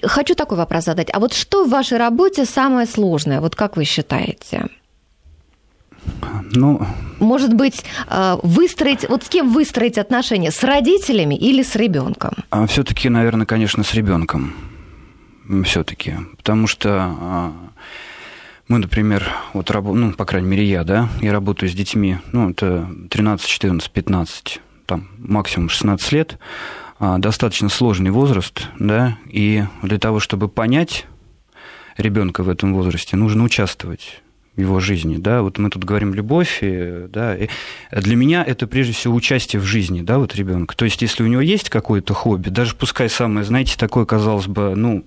[0.03, 1.09] хочу такой вопрос задать.
[1.13, 3.41] А вот что в вашей работе самое сложное?
[3.41, 4.67] Вот как вы считаете?
[6.53, 6.86] Ну,
[7.19, 10.51] Может быть, э, выстроить, вот с кем выстроить отношения?
[10.51, 12.34] С родителями или с ребенком?
[12.67, 14.53] все-таки, наверное, конечно, с ребенком.
[15.63, 16.13] Все-таки.
[16.38, 17.53] Потому что а,
[18.67, 22.88] мы, например, вот ну, по крайней мере, я, да, я работаю с детьми, ну, это
[23.10, 26.38] 13, 14, 15, там, максимум 16 лет,
[26.99, 31.08] а, достаточно сложный возраст, да, и для того, чтобы понять
[31.99, 34.21] ребенка в этом возрасте, нужно участвовать
[34.55, 37.47] в его жизни, да, вот мы тут говорим любовь, и, да, и
[37.91, 40.75] для меня это прежде всего участие в жизни, да, вот ребенка.
[40.75, 44.75] То есть, если у него есть какое-то хобби, даже пускай самое, знаете, такое, казалось бы,
[44.75, 45.05] ну,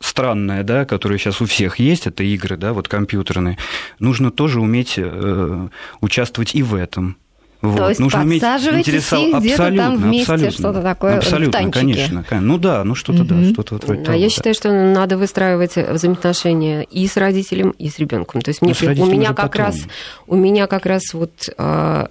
[0.00, 3.58] странное, да, которое сейчас у всех есть, это игры, да, вот компьютерные,
[3.98, 5.68] нужно тоже уметь э,
[6.00, 7.16] участвовать и в этом.
[7.60, 7.76] Вот.
[7.76, 10.50] То есть нужно уметь подсаживаетесь интересов- их где-то там вместе, абсолютно.
[10.58, 11.78] что-то такое, в Абсолютно, танчике.
[11.80, 12.40] конечно, конечно.
[12.40, 13.52] Ну да, ну что-то да, Мгм.
[13.52, 14.28] что-то вот А я да.
[14.32, 18.42] считаю, что надо выстраивать взаимоотношения и с родителем, и с ребенком.
[18.42, 19.66] То есть мне, Ну, при- у меня как потом.
[19.66, 19.76] раз
[20.28, 22.08] у меня как раз вот а,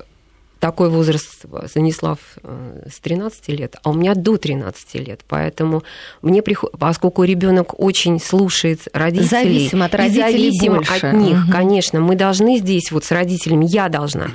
[0.60, 5.22] такой возраст Станислав э, с 13 лет, а у меня до 13 лет.
[5.28, 5.84] Поэтому
[6.22, 11.08] мне приходит, поскольку ребенок очень слушает родителей, Зависим от и родителей зависим больше.
[11.08, 11.52] от них, Мгм.
[11.52, 14.28] конечно, мы должны здесь вот с родителями, я должна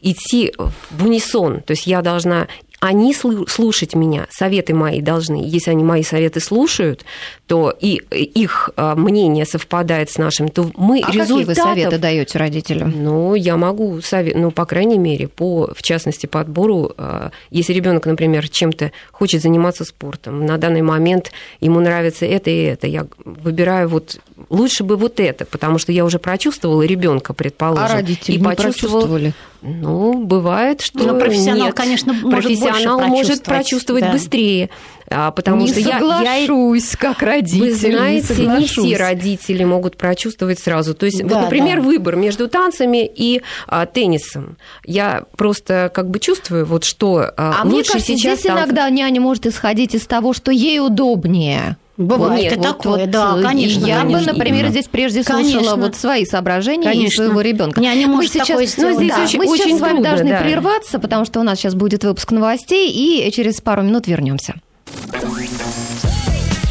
[0.00, 0.52] идти
[0.90, 2.46] в унисон, то есть я должна
[2.80, 5.42] они слушать меня, советы мои должны.
[5.44, 7.04] Если они мои советы слушают,
[7.46, 11.28] то и их а, мнение совпадает с нашим, то мы а результатов...
[11.28, 12.92] какие вы советы даете родителям?
[12.94, 17.72] Ну, я могу совет, ну, по крайней мере, по, в частности, по отбору, а, если
[17.72, 23.06] ребенок, например, чем-то хочет заниматься спортом, на данный момент ему нравится это и это, я
[23.24, 27.84] выбираю вот лучше бы вот это, потому что я уже прочувствовала ребенка, предположим.
[27.84, 29.34] А родители и не почувствовали?
[29.60, 31.74] Ну, бывает, что Но профессионал, нет.
[31.74, 34.12] конечно, может профессионал может прочувствовать да.
[34.12, 34.70] быстрее,
[35.10, 37.60] а, потому не что соглашусь, я, как родитель.
[37.60, 40.94] Вы знаете, не, не все родители могут прочувствовать сразу.
[40.94, 41.82] То есть, да, вот, например, да.
[41.82, 44.58] выбор между танцами и а, теннисом.
[44.84, 48.64] Я просто как бы чувствую, вот что а, а лучше мне кажется, сейчас здесь танцы...
[48.64, 51.76] иногда няня может исходить из того, что ей удобнее.
[51.98, 53.84] Бывает Нет, и вот, такое, вот, да, конечно.
[53.84, 54.32] Я конечно.
[54.32, 55.58] бы, например, здесь прежде конечно.
[55.58, 57.22] слушала вот свои соображения конечно.
[57.22, 57.80] и своего ребенка.
[57.80, 60.30] Не, не мы сейчас, ну, здесь да, очень, мы очень сейчас с вами трудно, должны
[60.30, 60.40] да.
[60.40, 64.54] прерваться, потому что у нас сейчас будет выпуск новостей, и через пару минут вернемся.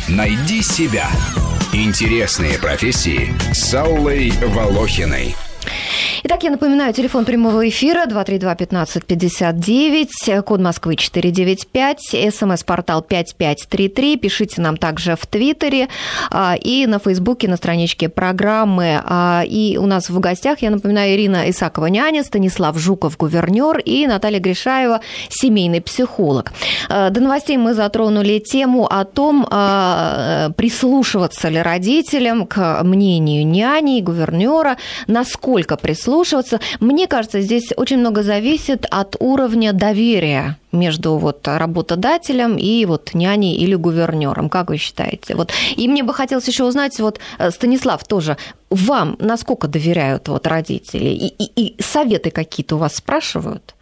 [0.08, 1.10] Найди себя.
[1.74, 5.36] Интересные профессии с Аллой Волохиной.
[6.24, 14.18] Итак, я напоминаю, телефон прямого эфира 232-1559, код Москвы 495, смс-портал 5533.
[14.18, 15.90] Пишите нам также в Твиттере
[16.32, 19.00] а, и на Фейсбуке, на страничке программы.
[19.04, 24.08] А, и у нас в гостях, я напоминаю, Ирина Исакова, няня, Станислав Жуков, гувернер, и
[24.08, 26.54] Наталья Гришаева, семейный психолог.
[26.90, 29.46] А, до новостей мы затронули тему о том,
[30.56, 34.78] прислушиваться ли родителям к мнению няни и гувернера,
[35.08, 36.60] насколько прислушиваться прислушиваться.
[36.80, 43.56] Мне кажется, здесь очень много зависит от уровня доверия между вот работодателем и вот няней
[43.56, 44.50] или гувернером.
[44.50, 45.36] Как вы считаете?
[45.36, 45.52] Вот.
[45.76, 48.38] И мне бы хотелось еще узнать, вот, э, Станислав, тоже,
[48.70, 51.06] вам насколько доверяют вот родители?
[51.06, 53.76] И, и, и советы какие-то у вас спрашивают?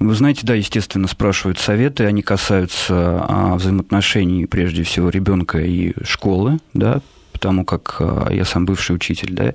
[0.00, 6.58] Вы знаете, да, естественно, спрашивают советы, они касаются а, взаимоотношений прежде всего ребенка и школы,
[6.74, 7.00] да,
[7.42, 9.54] потому как а, я сам бывший учитель, да,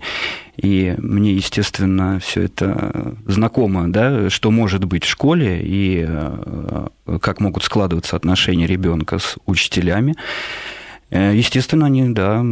[0.57, 6.89] и мне, естественно, все это знакомо, да, что может быть в школе и а,
[7.21, 10.15] как могут складываться отношения ребенка с учителями.
[11.09, 12.43] Э, естественно, они, да,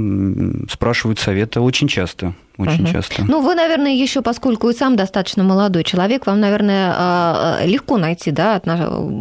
[0.71, 2.34] спрашивают совета очень часто.
[2.58, 2.93] Очень угу.
[2.93, 3.26] часто.
[3.26, 8.62] Ну, вы, наверное, еще, поскольку и сам достаточно молодой человек, вам, наверное, легко найти да,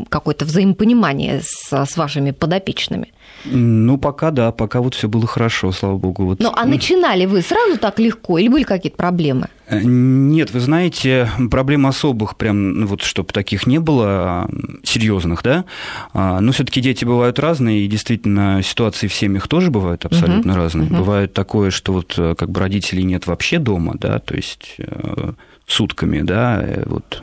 [0.08, 3.13] какое-то взаимопонимание с, с вашими подопечными.
[3.44, 6.24] Ну, пока да, пока вот все было хорошо, слава богу.
[6.24, 6.40] Вот.
[6.40, 9.48] Ну, а начинали вы сразу так легко или были какие-то проблемы?
[9.66, 14.50] Э, нет, вы знаете, проблем особых, прям, ну, вот, чтобы таких не было, а,
[14.82, 15.64] серьезных, да.
[16.12, 20.56] А, но все-таки дети бывают разные, и действительно ситуации в семьях тоже бывают абсолютно uh-huh.
[20.56, 20.88] разные.
[20.88, 20.98] Uh-huh.
[20.98, 25.32] Бывает такое, что вот э, как бы родителей нет вообще дома, да, то есть э,
[25.66, 27.22] сутками, да, э, вот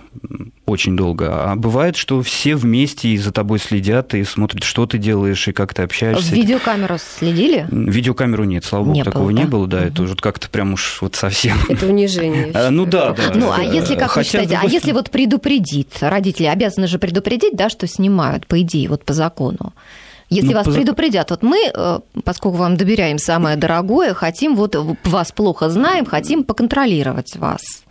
[0.66, 1.52] очень долго.
[1.52, 5.52] А бывает, что все вместе и за тобой следят и смотрят, что ты делаешь и
[5.52, 6.32] как ты общаешься.
[6.32, 7.68] В видеокамеру следили?
[7.70, 9.42] Видеокамеру нет, слава богу, не такого было, да?
[9.42, 9.86] не было, да, угу.
[9.86, 11.58] это уже как-то прям уж вот совсем.
[11.70, 12.52] Это унижение.
[12.54, 13.32] А, ну да, да.
[13.36, 17.70] Ну а если, как вы считаете, а если вот предупредить, родители обязаны же предупредить, да,
[17.70, 19.74] что снимают, по идее, вот по закону?
[20.30, 20.72] Если ну, вас по...
[20.72, 26.46] предупредят, вот мы, э, поскольку вам доверяем самое дорогое, хотим, вот вас плохо знаем, хотим
[26.46, 27.84] поконтролировать вас.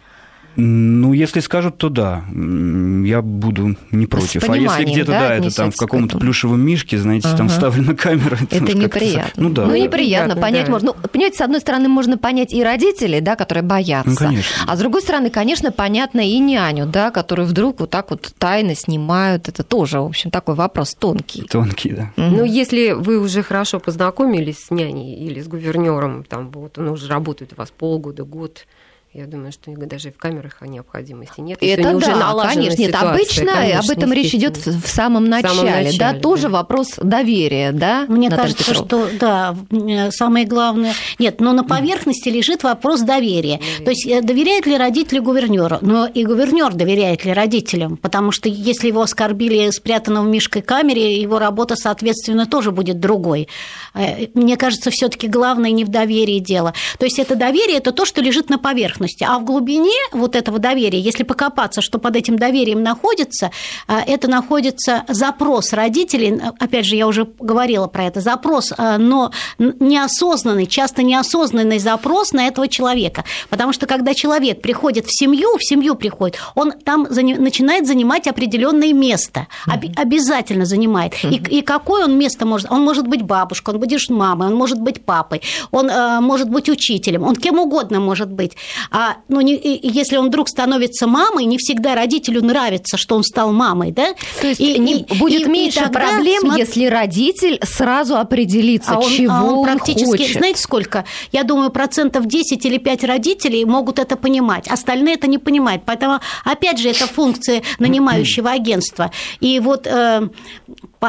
[0.56, 4.48] Ну, если скажут, то да, я буду не против.
[4.48, 7.38] А если где-то, да, да это там в каком-то плюшевом мишке, знаете, ага.
[7.38, 8.36] там вставлена камера.
[8.50, 9.42] Это, это неприятно.
[9.42, 9.66] Ну, да.
[9.66, 10.72] Ну, неприятно, понять да.
[10.72, 10.92] можно.
[10.92, 14.10] Ну, понимаете, с одной стороны, можно понять и родителей, да, которые боятся.
[14.10, 14.64] Ну, конечно.
[14.66, 18.74] А с другой стороны, конечно, понятно и няню, да, которые вдруг вот так вот тайно
[18.74, 19.48] снимают.
[19.48, 21.42] Это тоже, в общем, такой вопрос тонкий.
[21.42, 22.12] Тонкий, да.
[22.16, 22.36] Угу.
[22.36, 27.08] Ну, если вы уже хорошо познакомились с няней или с гувернером, там вот он уже
[27.08, 28.66] работает у вас полгода, год,
[29.12, 31.58] я думаю, что даже в камерах необходимости нет.
[31.60, 32.06] Это да, уже
[32.46, 32.80] конечно.
[32.80, 35.54] Нет, обычно конечно, об этом речь идет в самом начале.
[35.54, 38.06] самом начале да, да, тоже вопрос доверия, да?
[38.06, 39.08] Мне Наталья кажется, Петрова?
[39.08, 40.94] что да, самое главное.
[41.18, 43.58] Нет, но на поверхности лежит вопрос доверия.
[43.58, 43.84] Доверие.
[43.84, 45.78] То есть э, доверяет ли родители гувернеру?
[45.80, 47.96] Но и гувернер доверяет ли родителям?
[47.96, 53.48] Потому что если его оскорбили спрятанного в мишкой камере, его работа, соответственно, тоже будет другой.
[53.94, 56.74] Э, мне кажется, все-таки главное не в доверии дело.
[57.00, 59.24] То есть это доверие это то, что лежит на поверхности поверхности.
[59.24, 63.50] А в глубине вот этого доверия, если покопаться, что под этим доверием находится,
[63.86, 69.32] а, это находится запрос родителей, опять же, я уже говорила про это, запрос, а, но
[69.58, 73.24] неосознанный, часто неосознанный запрос на этого человека.
[73.48, 78.92] Потому что когда человек приходит в семью, в семью приходит, он там начинает занимать определенное
[78.92, 79.94] место, mm-hmm.
[79.96, 81.14] обязательно занимает.
[81.14, 81.48] Mm-hmm.
[81.48, 82.70] И, и какое он место может?
[82.70, 86.68] Он может быть бабушкой, он будет мамой, он может быть папой, он э, может быть
[86.68, 88.56] учителем, он кем угодно может быть.
[88.90, 93.52] А ну, не, если он вдруг становится мамой, не всегда родителю нравится, что он стал
[93.52, 94.14] мамой, да?
[94.40, 98.16] То есть и, не, и, будет и, меньше и тогда, проблем, смотри, если родитель сразу
[98.16, 100.36] определится, а он, чего а он, он практически, хочет.
[100.36, 101.04] Знаете, сколько?
[101.30, 105.82] Я думаю, процентов 10 или 5 родителей могут это понимать, остальные это не понимают.
[105.86, 109.12] Поэтому, опять же, это функция нанимающего агентства.
[109.40, 110.28] И вот э,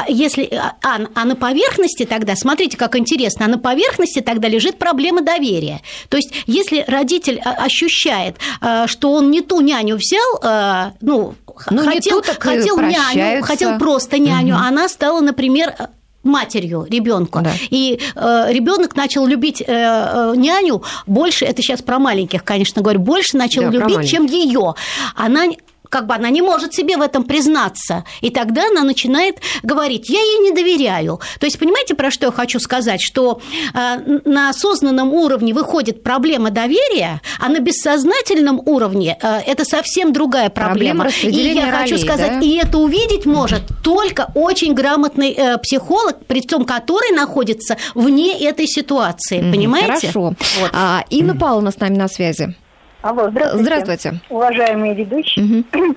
[0.08, 4.78] если, а, а, а на поверхности тогда, смотрите, как интересно, а на поверхности тогда лежит
[4.78, 5.82] проблема доверия.
[6.10, 11.36] То есть, если родитель ощущает, э, что он не ту няню взял, э, ну,
[11.70, 14.64] ну хотел, хотел няню, хотел просто няню, угу.
[14.64, 15.76] она стала, например,
[16.24, 17.42] матерью ребенку.
[17.42, 17.52] Да.
[17.70, 23.00] И э, ребенок начал любить э, э, няню больше, это сейчас про маленьких, конечно, говорю,
[23.00, 24.76] больше начал да, любить, чем ее.
[25.16, 25.46] Она
[25.92, 28.06] как бы она не может себе в этом признаться.
[28.22, 31.20] И тогда она начинает говорить, я ей не доверяю.
[31.40, 33.02] То есть, понимаете, про что я хочу сказать?
[33.02, 33.42] Что
[33.74, 40.50] э, на осознанном уровне выходит проблема доверия, а на бессознательном уровне э, это совсем другая
[40.50, 41.04] проблема.
[41.04, 42.46] проблема и я ролей, хочу сказать, да?
[42.46, 48.66] и это увидеть может только очень грамотный э, психолог, при том который находится вне этой
[48.66, 49.40] ситуации.
[49.40, 50.08] Понимаете?
[50.08, 50.22] Хорошо.
[50.22, 50.70] Вот.
[50.72, 52.56] А, Инна Павловна с нами на связи.
[53.02, 53.64] Алло, здравствуйте.
[53.64, 54.14] Здравствуйте.
[54.30, 55.64] Уважаемые ведущие.
[55.74, 55.96] Угу.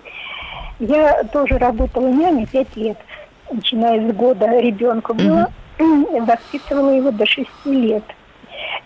[0.81, 2.97] Я тоже работала няней пять лет.
[3.51, 6.21] Начиная с года ребенка было, угу.
[6.25, 8.05] воспитывала его до шести лет.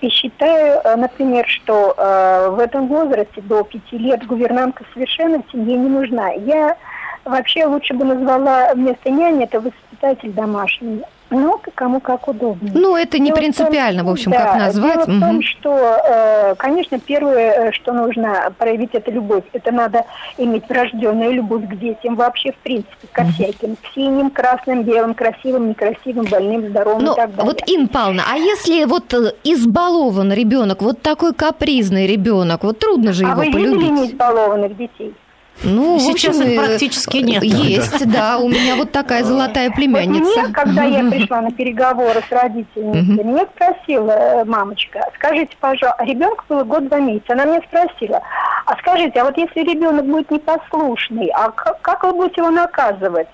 [0.01, 5.51] И считаю, э, например, что э, в этом возрасте до пяти лет гувернантка совершенно в
[5.53, 6.31] семье не нужна.
[6.31, 6.77] Я
[7.25, 11.03] вообще лучше бы назвала вместо няни это воспитатель домашний.
[11.31, 12.71] Ну, кому как удобно.
[12.75, 14.95] Ну, это не дело принципиально, в, том, в общем, да, как назвать.
[14.95, 15.13] Дело угу.
[15.13, 19.45] в том, что, э, конечно, первое, э, что нужно проявить, это любовь.
[19.53, 20.05] Это надо
[20.39, 23.31] иметь врожденную любовь к детям, вообще, в принципе, ко угу.
[23.33, 23.77] всяким.
[23.77, 27.45] К синим, красным, белым, красивым, некрасивым, больным, здоровым Но и так далее.
[27.45, 33.13] Вот, Инна Павловна, а если вот э, избалован ребенок, вот такой капризный ребенок, вот трудно
[33.13, 33.55] же а его полюбить.
[33.55, 35.15] А вы видели неизбалованных детей?
[35.63, 37.43] Ну, сейчас общем, их практически нет.
[37.43, 38.39] Есть, да.
[38.39, 40.25] У меня вот такая золотая племянница.
[40.25, 46.05] Вот мне, когда я пришла на переговоры с родителями, меня спросила э, мамочка, скажите, пожалуйста,
[46.05, 48.23] ребенку было год два месяца, она мне спросила,
[48.67, 53.29] а скажите, а вот если ребенок будет непослушный, а как, как вы будете его наказывать?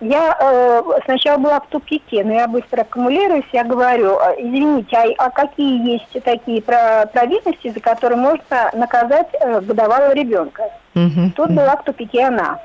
[0.00, 5.26] Я э, сначала была в тупике, но я быстро аккумулируюсь, я говорю, «А, извините, а,
[5.26, 10.70] а какие есть такие провинности, за которые можно наказать э, годовалого ребенка?
[10.94, 11.32] Угу.
[11.34, 12.60] Тут была в тупике она.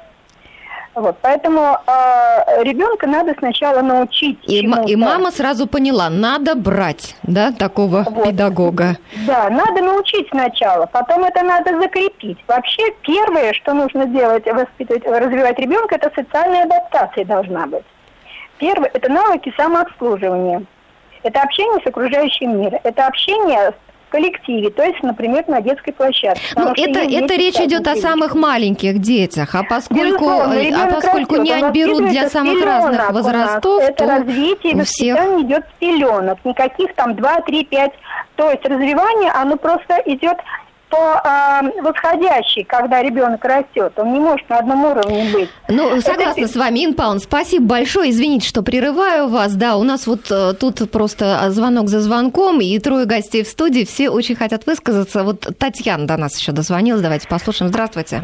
[0.95, 4.37] Вот, поэтому э, ребенка надо сначала научить.
[4.43, 8.25] И, и мама сразу поняла, надо брать, да, такого вот.
[8.25, 8.97] педагога.
[9.25, 12.37] Да, надо научить сначала, потом это надо закрепить.
[12.47, 17.85] Вообще первое, что нужно делать, воспитывать, развивать ребенка, это социальная адаптация должна быть.
[18.59, 20.63] Первое, это навыки самообслуживания.
[21.23, 22.79] Это общение с окружающим миром.
[22.83, 23.73] Это общение
[24.13, 26.41] коллективе, то есть, например, на детской площадке.
[26.55, 32.09] Ну, это, это речь идет о самых маленьких детях, а поскольку, а поскольку нянь берут
[32.09, 35.45] для самых разных возрастов, это то развитие воспитание всех...
[35.45, 37.91] идет с пеленок, никаких там 2, 3, 5,
[38.35, 40.37] то есть развивание, оно просто идет
[40.93, 43.93] по э, восходящей, когда ребенок растет.
[43.97, 45.49] Он не может на одном уровне быть.
[45.67, 46.47] Ну, согласна Это...
[46.47, 48.11] с вами, Ин Павловна, спасибо большое.
[48.11, 49.55] Извините, что прерываю вас.
[49.55, 53.85] Да, у нас вот э, тут просто звонок за звонком, и трое гостей в студии,
[53.85, 55.23] все очень хотят высказаться.
[55.23, 57.69] Вот Татьяна до нас еще дозвонилась, давайте послушаем.
[57.69, 58.21] Здравствуйте.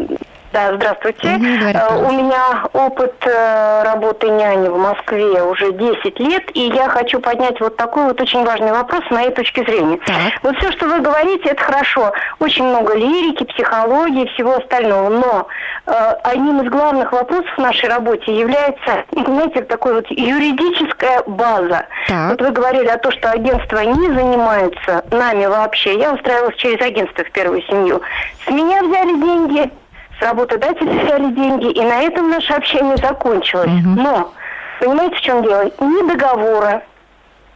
[0.52, 1.28] Да, здравствуйте.
[1.28, 7.20] Угу, У меня опыт э, работы няни в Москве уже 10 лет, и я хочу
[7.20, 10.00] поднять вот такой вот очень важный вопрос с моей точки зрения.
[10.08, 10.34] Так.
[10.42, 12.14] Вот все, что вы говорите, это хорошо.
[12.40, 15.10] Очень много лирики, психологии, всего остального.
[15.10, 15.48] Но
[15.86, 15.92] э,
[16.24, 21.86] одним из главных вопросов в нашей работе является, знаете, такой вот юридическая база.
[22.08, 22.32] Так.
[22.32, 25.98] Вот вы говорили о том, что агентство не занимается нами вообще.
[25.98, 28.02] Я устраивалась через агентство в первую семью.
[28.46, 29.72] С меня взяли деньги,
[30.20, 33.70] с работодателя взяли деньги, и на этом наше общение закончилось.
[33.70, 34.02] Угу.
[34.02, 34.32] Но,
[34.80, 35.64] понимаете, в чем дело?
[35.80, 36.84] Ни договора,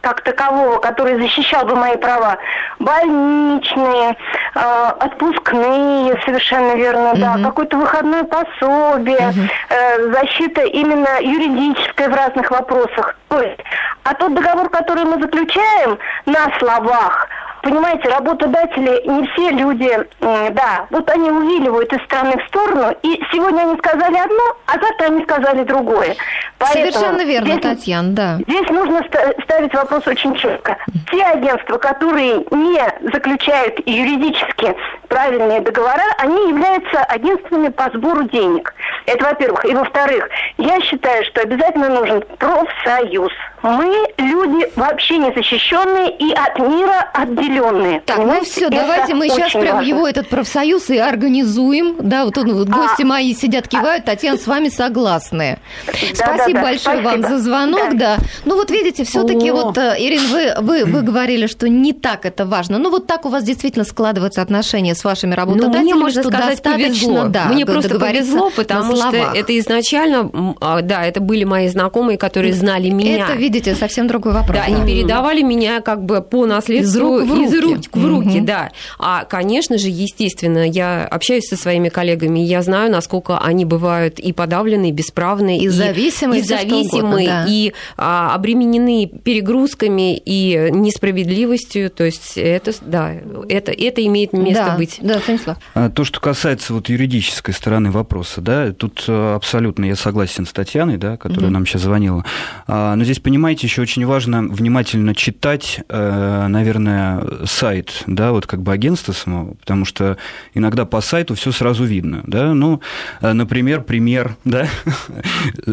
[0.04, 2.36] как такового, который защищал бы мои права.
[2.78, 4.16] Больничные,
[4.54, 7.20] э, отпускные, совершенно верно, угу.
[7.20, 9.40] да, какое-то выходное пособие, угу.
[9.70, 13.16] э, защита именно юридическая в разных вопросах.
[13.28, 13.60] То есть,
[14.02, 17.28] а тот договор, который мы заключаем на словах,
[17.64, 23.62] понимаете, работодатели не все люди, да, вот они увиливают из страны в сторону, и сегодня
[23.62, 26.14] они сказали одно, а завтра они сказали другое.
[26.58, 28.38] Поэтому Совершенно верно, здесь, Татьяна, да.
[28.46, 29.02] Здесь нужно
[29.42, 30.76] ставить вопрос очень четко.
[31.10, 34.74] Те агентства, которые не заключают юридически
[35.08, 38.74] правильные договора, они являются агентствами по сбору денег.
[39.06, 39.64] Это во-первых.
[39.64, 43.32] И во-вторых, я считаю, что обязательно нужен профсоюз
[43.64, 48.00] мы люди вообще не защищенные и от мира отделенные.
[48.00, 49.88] Так, ну все, давайте мы сейчас прям важно.
[49.88, 51.96] его этот профсоюз и организуем.
[51.98, 55.58] Да, вот, он, вот а, гости мои сидят, кивают, Татьяна, с вами согласны.
[55.86, 57.08] Да, спасибо да, да, большое спасибо.
[57.08, 58.16] вам за звонок, да.
[58.16, 58.18] да.
[58.44, 62.44] Ну вот видите, все-таки вот, э, Ирина, вы, вы, вы говорили, что не так это
[62.44, 62.76] важно.
[62.76, 66.30] Ну вот так у вас действительно складываются отношения с вашими работодателями, ну, мне можно что
[66.30, 67.28] сказать, повезло.
[67.28, 72.52] Да, мне просто повезло, потому что это изначально, а, да, это были мои знакомые, которые
[72.52, 73.24] знали меня.
[73.24, 74.56] Это, видите, совсем другой вопрос.
[74.56, 78.06] Да, они передавали меня как бы по наследству из рук в руки, из рук в
[78.06, 78.46] руки угу.
[78.46, 78.70] да.
[78.98, 84.32] А, конечно же, естественно, я общаюсь со своими коллегами, я знаю, насколько они бывают и
[84.32, 87.46] подавленные, и бесправные, и, и зависимые, и, зависимые, да.
[87.48, 91.90] и а, обременены перегрузками и несправедливостью.
[91.90, 93.12] То есть это, да,
[93.48, 94.98] это, это имеет место да, быть.
[95.00, 95.58] Да, Станислав.
[95.74, 100.52] А, то, что касается вот юридической стороны вопроса, да, тут э, абсолютно я согласен с
[100.52, 101.54] Татьяной, да, которая угу.
[101.54, 102.24] нам сейчас звонила.
[102.66, 108.62] А, но здесь, понимаете, еще очень важно внимательно читать, э, наверное, сайт, да, вот как
[108.62, 110.16] бы агентства самого, потому что
[110.54, 112.80] иногда по сайту все сразу видно, да, ну,
[113.20, 114.66] э, например, пример, да,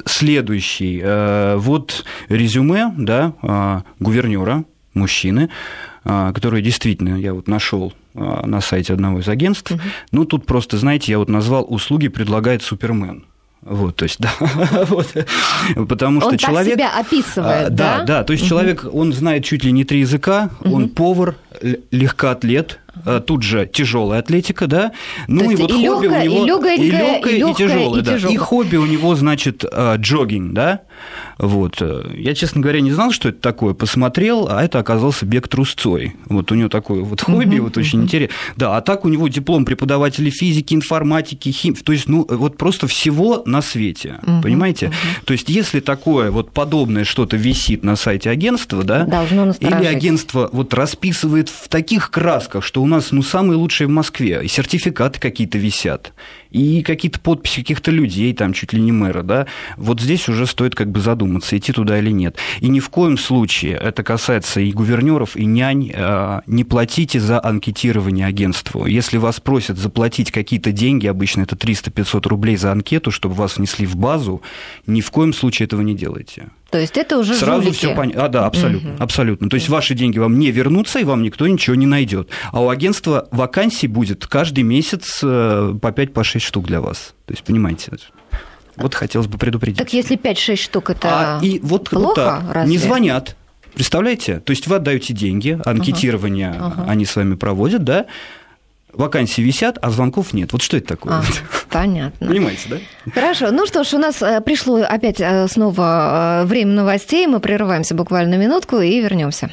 [0.05, 1.01] следующий,
[1.55, 5.49] вот резюме, да, гувернера, мужчины,
[6.03, 9.71] который действительно я вот нашел на сайте одного из агентств.
[9.71, 9.81] Угу.
[10.11, 13.23] Ну, тут просто, знаете, я вот назвал услуги предлагает Супермен.
[13.61, 14.31] Вот, то есть, да,
[14.87, 15.13] вот,
[15.87, 16.73] потому что он человек...
[16.73, 17.97] Себя описывает, а, да?
[17.99, 18.49] Да, да, то есть угу.
[18.49, 20.75] человек, он знает чуть ли не три языка, угу.
[20.75, 21.35] он повар,
[21.91, 22.79] легкоатлет,
[23.25, 24.91] тут же тяжелая атлетика, да,
[25.27, 26.43] ну и вот и хобби легкая, у него...
[26.43, 28.15] И легкая, и, легкая, и, и, и тяжелая, да.
[28.15, 30.81] И хобби у него, значит, а, джогинг, да,
[31.37, 31.81] вот.
[32.15, 33.73] Я, честно говоря, не знал, что это такое.
[33.73, 36.15] Посмотрел, а это оказался бег трусцой.
[36.27, 38.35] Вот у него такое вот хобби, вот очень интересно.
[38.55, 41.77] Да, а так у него диплом преподавателя физики, информатики, химии.
[41.77, 44.19] То есть, ну, вот просто всего на свете.
[44.43, 44.91] Понимаете?
[45.25, 49.05] То есть, если такое вот подобное что-то висит на сайте агентства, да,
[49.59, 54.41] или агентство вот расписывает в таких красках, что у нас, ну, самые лучшие в Москве,
[54.43, 56.13] и сертификаты какие-то висят,
[56.51, 59.47] и какие-то подписи каких-то людей, там, чуть ли не мэра, да,
[59.77, 62.37] вот здесь уже стоит как бы задуматься, идти туда или нет.
[62.59, 67.43] И ни в коем случае, это касается и гувернеров, и нянь, а, не платите за
[67.43, 68.85] анкетирование агентству.
[68.85, 73.85] Если вас просят заплатить какие-то деньги, обычно это 300-500 рублей за анкету, чтобы вас внесли
[73.85, 74.41] в базу,
[74.85, 76.49] ни в коем случае этого не делайте.
[76.71, 78.23] То есть это уже Сразу все понятно.
[78.23, 79.03] А, да, абсолютно, угу.
[79.03, 79.49] абсолютно.
[79.49, 82.29] То есть ваши деньги вам не вернутся, и вам никто ничего не найдет.
[82.53, 87.13] А у агентства вакансий будет каждый месяц э, по 5-6 по штук для вас.
[87.25, 87.91] То есть, понимаете,
[88.75, 89.77] вот хотелось бы предупредить.
[89.77, 92.43] Так если 5-6 штук, это а, и вот, плохо, вот так.
[92.51, 92.71] Разве?
[92.71, 93.35] Не звонят.
[93.73, 94.39] Представляете?
[94.39, 96.91] То есть вы отдаете деньги, анкетирование ага, ага.
[96.91, 98.05] они с вами проводят, да?
[98.93, 100.51] Вакансии висят, а звонков нет.
[100.51, 101.13] Вот что это такое?
[101.13, 101.23] А,
[101.69, 102.27] понятно.
[102.27, 102.77] Понимаете, да?
[103.13, 103.51] Хорошо.
[103.51, 107.25] Ну что ж, у нас э, пришло опять э, снова э, время новостей.
[107.27, 109.49] Мы прерываемся буквально минутку и вернемся.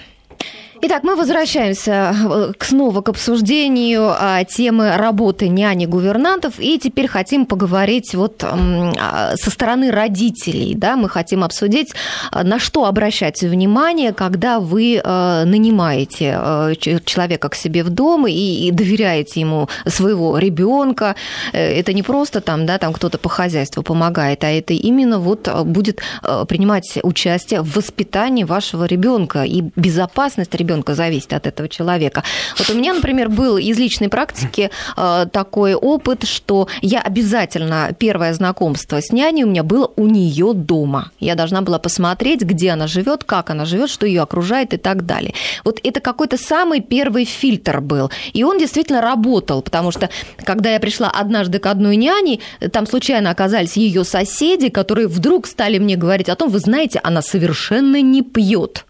[0.81, 8.15] Итак, мы возвращаемся э, снова к обсуждению а, темы работы няни-гувернантов, и теперь хотим поговорить
[8.15, 11.95] вот а, со стороны родителей, да, мы хотим обсудить,
[12.31, 19.41] а, на что обращать внимание, когда вы нанимаете человека к себе в дом и доверяете
[19.41, 21.17] ему своего ребенка.
[21.53, 25.49] Э, это не просто там, да, там кто-то по хозяйству помогает, а это именно вот
[25.65, 26.01] будет
[26.49, 29.43] принимать участие в воспитании вашего ребенка.
[29.43, 32.23] И безопасность ребенка ребенка зависит от этого человека.
[32.59, 38.35] Вот у меня, например, был из личной практики э, такой опыт, что я обязательно первое
[38.35, 41.11] знакомство с няней у меня было у нее дома.
[41.21, 45.07] Я должна была посмотреть, где она живет, как она живет, что ее окружает и так
[45.07, 45.33] далее.
[45.65, 48.11] Вот это какой-то самый первый фильтр был.
[48.35, 50.11] И он действительно работал, потому что
[50.45, 52.41] когда я пришла однажды к одной няне,
[52.73, 57.23] там случайно оказались ее соседи, которые вдруг стали мне говорить о том, вы знаете, она
[57.23, 58.85] совершенно не пьет.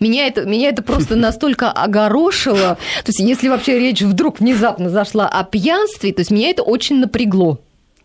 [0.00, 2.78] Меня это, меня это просто настолько огорошило.
[3.04, 7.00] То есть, если вообще речь вдруг внезапно зашла о пьянстве, то есть меня это очень
[7.00, 7.58] напрягло.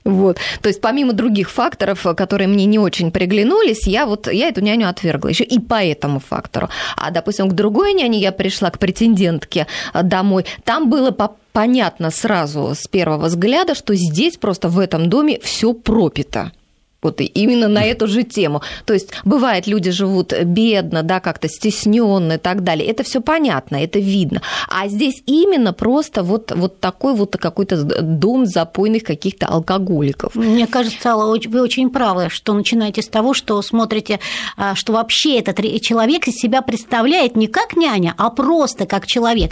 [0.03, 0.37] Вот.
[0.61, 4.89] То есть помимо других факторов, которые мне не очень приглянулись, я вот я эту няню
[4.89, 6.69] отвергла еще и по этому фактору.
[6.97, 12.73] А, допустим, к другой няне я пришла, к претендентке домой, там было по понятно сразу
[12.75, 16.51] с первого взгляда, что здесь просто в этом доме все пропито.
[17.03, 18.61] Вот именно на эту же тему.
[18.85, 22.87] То есть бывает, люди живут бедно, да, как-то стесненно и так далее.
[22.87, 24.41] Это все понятно, это видно.
[24.69, 30.35] А здесь именно просто вот, вот такой вот какой-то дом запойных каких-то алкоголиков.
[30.35, 34.19] Мне кажется, Алла, вы очень правы, что начинаете с того, что смотрите,
[34.57, 39.51] а, что вообще этот человек из себя представляет не как няня, а просто как человек.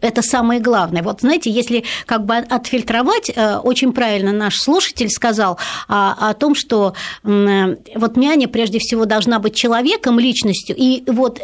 [0.00, 1.02] Это самое главное.
[1.02, 6.54] Вот знаете, если как бы отфильтровать, э, очень правильно наш слушатель сказал а, о том,
[6.54, 6.91] что
[7.22, 11.40] что вот няня прежде всего должна быть человеком, личностью, и вот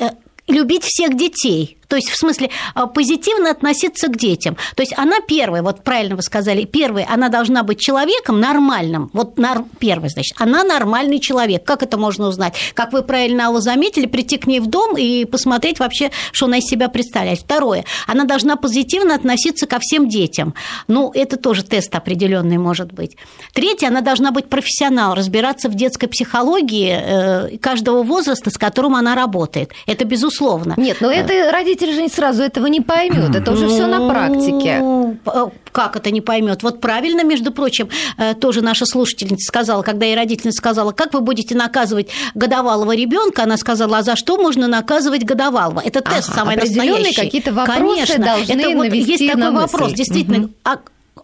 [0.47, 1.78] любить всех детей.
[1.89, 4.57] То есть, в смысле, а, позитивно относиться к детям.
[4.77, 9.11] То есть, она первая, вот правильно вы сказали, первая, она должна быть человеком нормальным.
[9.15, 11.65] Вот нар, первый, значит, она нормальный человек.
[11.65, 12.55] Как это можно узнать?
[12.75, 16.59] Как вы правильно, Алла, заметили, прийти к ней в дом и посмотреть вообще, что она
[16.59, 17.41] из себя представляет.
[17.41, 20.55] Второе, она должна позитивно относиться ко всем детям.
[20.89, 23.17] Ну, это тоже тест определенный может быть.
[23.55, 29.15] Третье, она должна быть профессионал, разбираться в детской психологии э, каждого возраста, с которым она
[29.15, 29.73] работает.
[29.87, 30.75] Это безусловно.
[30.77, 33.35] Нет, но это родители родитель же сразу этого не поймет.
[33.35, 34.83] Это уже все на практике.
[35.27, 36.63] Э, как это не поймет?
[36.63, 41.21] Вот правильно, между прочим, э, тоже наша слушательница сказала, когда ей родительница сказала, как вы
[41.21, 45.81] будете наказывать годовалого ребенка, она сказала, а за что можно наказывать годовалого?
[45.85, 47.15] Это тест ага, самый настоящий.
[47.15, 50.45] какие-то вопросы Конечно, должны это вот есть такой на вопрос, действительно.
[50.47, 50.55] Угу.
[50.65, 50.79] А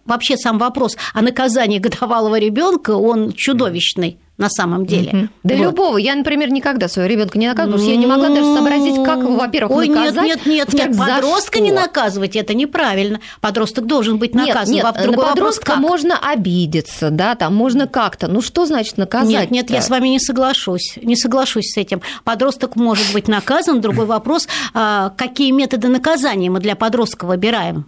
[0.05, 5.11] вообще сам вопрос о наказании годовалого ребенка, он чудовищный на самом деле.
[5.13, 5.29] Mm-hmm.
[5.45, 5.63] Да вот.
[5.63, 5.97] любого.
[5.97, 9.19] Я, например, никогда своего ребенка не наказываю, потому что я не могла даже сообразить, как
[9.21, 10.25] его, во-первых, Ой, наказать.
[10.25, 10.99] Нет, нет, нет, нет.
[10.99, 13.21] Подростка не наказывать, это неправильно.
[13.41, 14.75] Подросток должен быть наказан.
[14.75, 18.27] Нет, нет, на подростка вопрос, можно обидеться, да, там можно как-то.
[18.27, 19.51] Ну что значит наказать?
[19.51, 20.99] Нет, нет, я с вами не соглашусь.
[21.01, 22.03] Не соглашусь с этим.
[22.25, 23.81] Подросток может быть наказан.
[23.81, 27.87] Другой вопрос, а, какие методы наказания мы для подростка выбираем.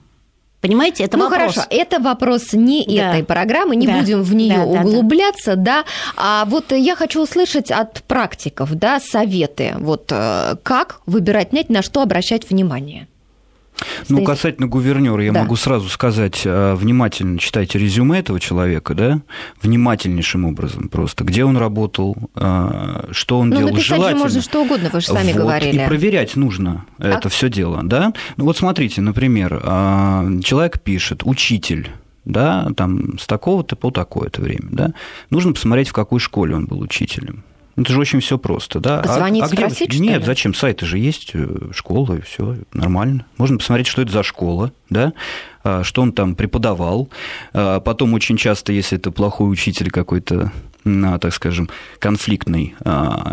[0.67, 1.55] Понимаете, это ну, вопрос.
[1.55, 3.11] хорошо, это вопрос не да.
[3.11, 3.99] этой программы, не да.
[3.99, 5.85] будем в нее да, углубляться, да, да.
[6.17, 11.83] А вот я хочу услышать от практиков, да, советы, вот э, как выбирать нять, на
[11.83, 13.09] что обращать внимание.
[14.09, 15.43] Ну, касательно гувернера, я да.
[15.43, 19.21] могу сразу сказать, э, внимательно читайте резюме этого человека, да,
[19.63, 24.21] внимательнейшим образом просто, где он работал, э, что он ну, делал, желательно.
[24.21, 25.83] можно что угодно, вы же сами вот, говорили.
[25.83, 27.09] И проверять нужно а...
[27.09, 28.13] это все дело, да.
[28.37, 31.91] Ну, вот смотрите, например, э, человек пишет, учитель,
[32.25, 34.93] да, там с такого-то по такое-то время, да,
[35.31, 37.45] нужно посмотреть, в какой школе он был учителем.
[37.77, 39.03] Это же очень все просто, да.
[39.03, 39.99] Позвонить, а, а спросить, где...
[39.99, 40.55] Нет, зачем?
[40.55, 43.27] Сайты же есть, э, школа, и все нормально.
[43.37, 45.13] Можно посмотреть, что это за школа, да,
[45.63, 47.11] а, что он там преподавал.
[47.53, 50.53] А, потом очень часто, если это плохой учитель какой-то,
[50.85, 51.69] так скажем,
[51.99, 52.77] конфликтный,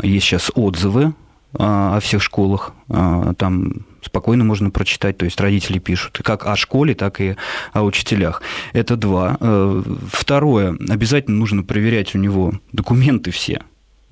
[0.01, 1.13] есть сейчас отзывы
[1.53, 7.21] о всех школах, там спокойно можно прочитать, то есть родители пишут как о школе, так
[7.21, 7.35] и
[7.71, 8.41] о учителях.
[8.73, 9.37] Это два.
[9.39, 13.61] Э, второе, обязательно нужно проверять у него документы все,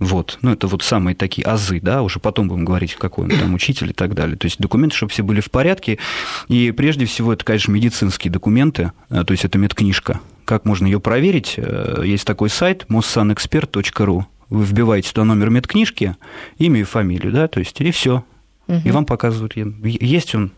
[0.02, 3.54] вот, ну это вот самые такие азы, да, уже потом будем говорить, какой он там
[3.54, 4.36] учитель и так далее.
[4.36, 6.00] То есть документы, чтобы все были в порядке.
[6.48, 10.20] И прежде всего это, конечно, медицинские документы, э, то есть это медкнижка.
[10.44, 11.54] Как можно ее проверить?
[11.58, 14.24] Э, есть такой сайт mossanexpert.ru.
[14.50, 16.18] Вы вбиваете туда номер медкнижки,
[16.58, 18.24] имя и фамилию, да, то есть и все.
[18.68, 18.82] Угу.
[18.84, 20.56] И вам показывают, есть он а,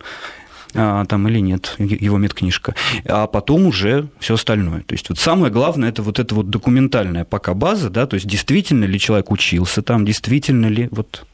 [0.73, 4.81] там или нет, его медкнижка, а потом уже все остальное.
[4.81, 8.27] То есть вот самое главное это вот эта вот документальная пока база, да, то есть
[8.27, 11.25] действительно ли человек учился там, действительно ли вот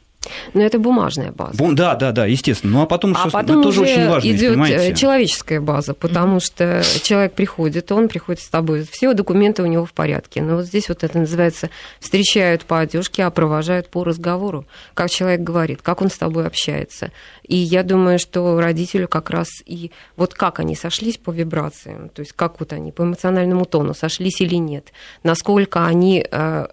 [0.52, 1.56] но это бумажная база.
[1.56, 2.72] Бум, да, да, да, естественно.
[2.72, 4.94] Ну а потом, а что, потом тоже очень важно, идет понимаете?
[4.94, 6.82] человеческая база, потому mm-hmm.
[6.82, 10.42] что человек приходит, он приходит с тобой, все документы у него в порядке.
[10.42, 14.66] Но вот здесь вот это называется встречают по одежке, а провожают по разговору.
[14.94, 17.12] Как человек говорит, как он с тобой общается.
[17.46, 22.20] И я думаю, что родителю как раз и вот как они сошлись по вибрациям, то
[22.20, 24.92] есть как вот они по эмоциональному тону сошлись или нет,
[25.22, 26.66] насколько они э,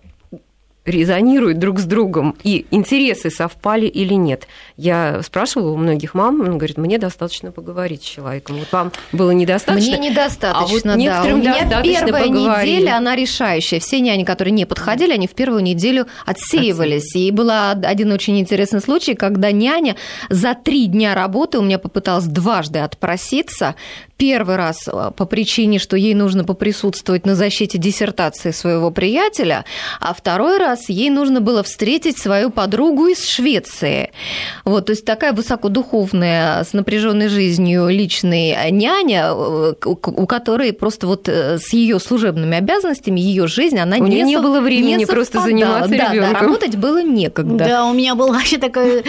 [0.88, 4.48] резонируют друг с другом, и интересы совпали или нет.
[4.78, 8.58] Я спрашивала у многих мам, он говорит, мне достаточно поговорить с человеком.
[8.58, 9.98] Вот вам было недостаточно?
[9.98, 11.24] Мне недостаточно, а вот да.
[11.24, 12.76] У меня первая поговорили.
[12.76, 13.80] неделя, она решающая.
[13.80, 17.16] Все няни, которые не подходили, они в первую неделю отсеивались.
[17.16, 19.98] И был один очень интересный случай, когда няня
[20.30, 23.76] за три дня работы у меня попыталась дважды отпроситься,
[24.18, 29.66] первый раз э, по причине, что ей нужно поприсутствовать на защите диссертации своего приятеля,
[30.00, 34.12] а второй раз ей нужно было встретить свою подругу из Швеции.
[34.66, 41.30] Вот, то есть такая высокодуховная, с напряженной жизнью личная няня, э, у которой просто вот
[41.30, 45.42] э, с ее служебными обязанностями ее жизнь, она у не, не было времени не просто
[45.42, 46.34] заниматься да, ребенком.
[46.34, 47.66] Да, работать было некогда.
[47.66, 49.04] Да, у меня была вообще такая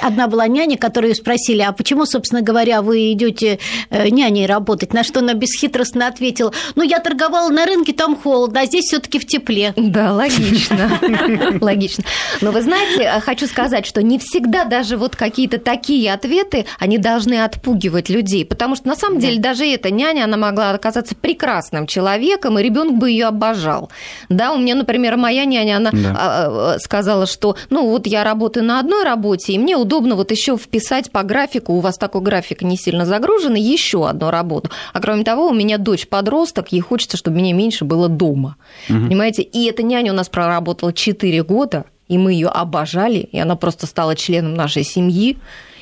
[0.00, 3.58] одна была няня, которую спросили, а почему, собственно говоря, вы идете
[3.90, 8.66] няней работать, на что она бесхитростно ответила, ну, я торговала на рынке, там холодно, а
[8.66, 9.72] здесь все таки в тепле.
[9.76, 10.90] Да, логично,
[11.60, 12.04] логично.
[12.40, 16.98] Но вы знаете, э, хочу сказать, что не всегда даже вот какие-то такие ответы, они
[16.98, 21.86] должны отпугивать людей, потому что на самом деле даже эта няня, она могла оказаться прекрасным
[21.86, 23.90] человеком, и ребенок бы ее обожал.
[24.28, 25.90] Да, у меня, например, моя няня, она.
[26.16, 30.30] А, э, сказала, что, ну, вот я работаю на одной работе, и мне удобно вот
[30.30, 34.70] еще вписать по графику, у вас такой график не сильно загружен, на еще одну работу.
[34.92, 38.56] А кроме того, у меня дочь подросток, ей хочется, чтобы меня меньше было дома.
[38.88, 39.06] Угу.
[39.06, 39.42] Понимаете?
[39.42, 43.86] И эта няня у нас проработала 4 года, и мы ее обожали, и она просто
[43.86, 45.38] стала членом нашей семьи.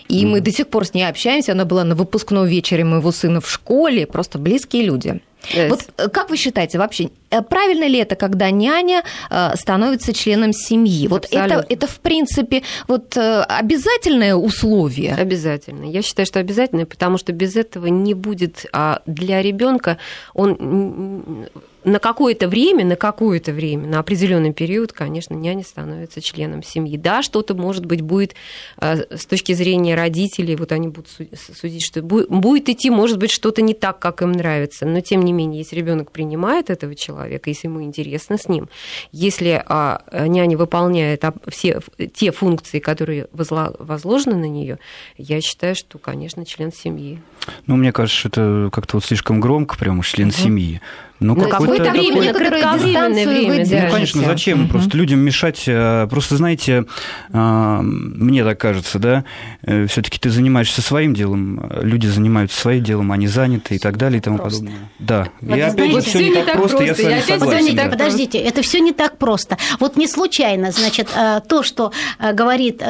[0.08, 0.28] И mm.
[0.28, 1.52] мы до сих пор с ней общаемся.
[1.52, 4.06] Она была на выпускном вечере моего сына в школе.
[4.06, 5.20] Просто близкие люди.
[5.50, 5.68] Yes.
[5.68, 10.52] Вот э, как вы считаете вообще, э, правильно ли это, когда няня э, становится членом
[10.52, 11.08] семьи?
[11.08, 15.14] Вот это, это, в принципе, вот обязательное условие?
[15.14, 15.84] Обязательно.
[15.84, 19.98] Я считаю, что обязательное, потому что без этого не будет а для ребенка
[20.34, 21.48] он
[21.84, 26.96] на какое-то время, на какое-то время, на определенный период, конечно, няня становится членом семьи.
[26.96, 28.34] Да, что-то, может быть, будет
[28.80, 33.62] э, с точки зрения родителей, вот они будут судить, что будет идти, может быть, что-то
[33.62, 37.68] не так, как им нравится, но тем не менее, если ребенок принимает этого человека, если
[37.68, 38.68] ему интересно с ним,
[39.10, 41.80] если а, няня выполняет все
[42.14, 44.78] те функции, которые возложены на нее,
[45.16, 47.20] я считаю, что, конечно, член семьи.
[47.66, 50.36] Ну, мне кажется, это как-то вот слишком громко, прямо член угу.
[50.36, 50.80] семьи.
[51.22, 53.84] Ну, ну какое-то время, какое кратковременное время.
[53.84, 54.70] Ну, конечно, зачем угу.
[54.72, 55.64] просто людям мешать?
[55.66, 56.84] Э, просто, знаете,
[57.32, 59.24] э, мне так кажется, да,
[59.62, 63.96] э, все таки ты занимаешься своим делом, люди занимаются своим делом, они заняты и так
[63.96, 64.60] далее и тому просто.
[64.60, 64.88] подобное.
[64.98, 67.76] Да, вот, и опять знаете, все не так просто, я с вами согласен.
[67.76, 67.86] Да.
[67.86, 69.56] Подождите, это все не так просто.
[69.78, 71.08] Вот не случайно, значит,
[71.48, 72.82] то, что говорит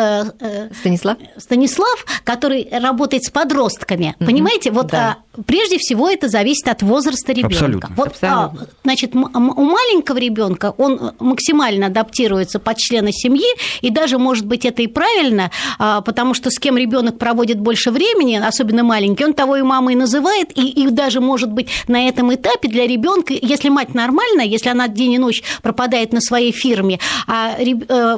[0.80, 4.26] Станислав, Станислав который работает с подростками, угу.
[4.26, 5.18] понимаете, вот да.
[5.47, 7.55] прежде всего это зависит от возраста ребенка.
[7.55, 7.91] Абсолютно.
[7.97, 8.53] Вот а,
[8.85, 13.47] значит, у маленького ребенка он максимально адаптируется под члена семьи,
[13.81, 17.91] и даже, может быть, это и правильно, а, потому что с кем ребенок проводит больше
[17.91, 22.35] времени, особенно маленький, он того и мамой называет, и, и даже, может быть, на этом
[22.35, 26.99] этапе для ребенка, если мать нормальная, если она день и ночь пропадает на своей фирме,
[27.27, 27.64] а э,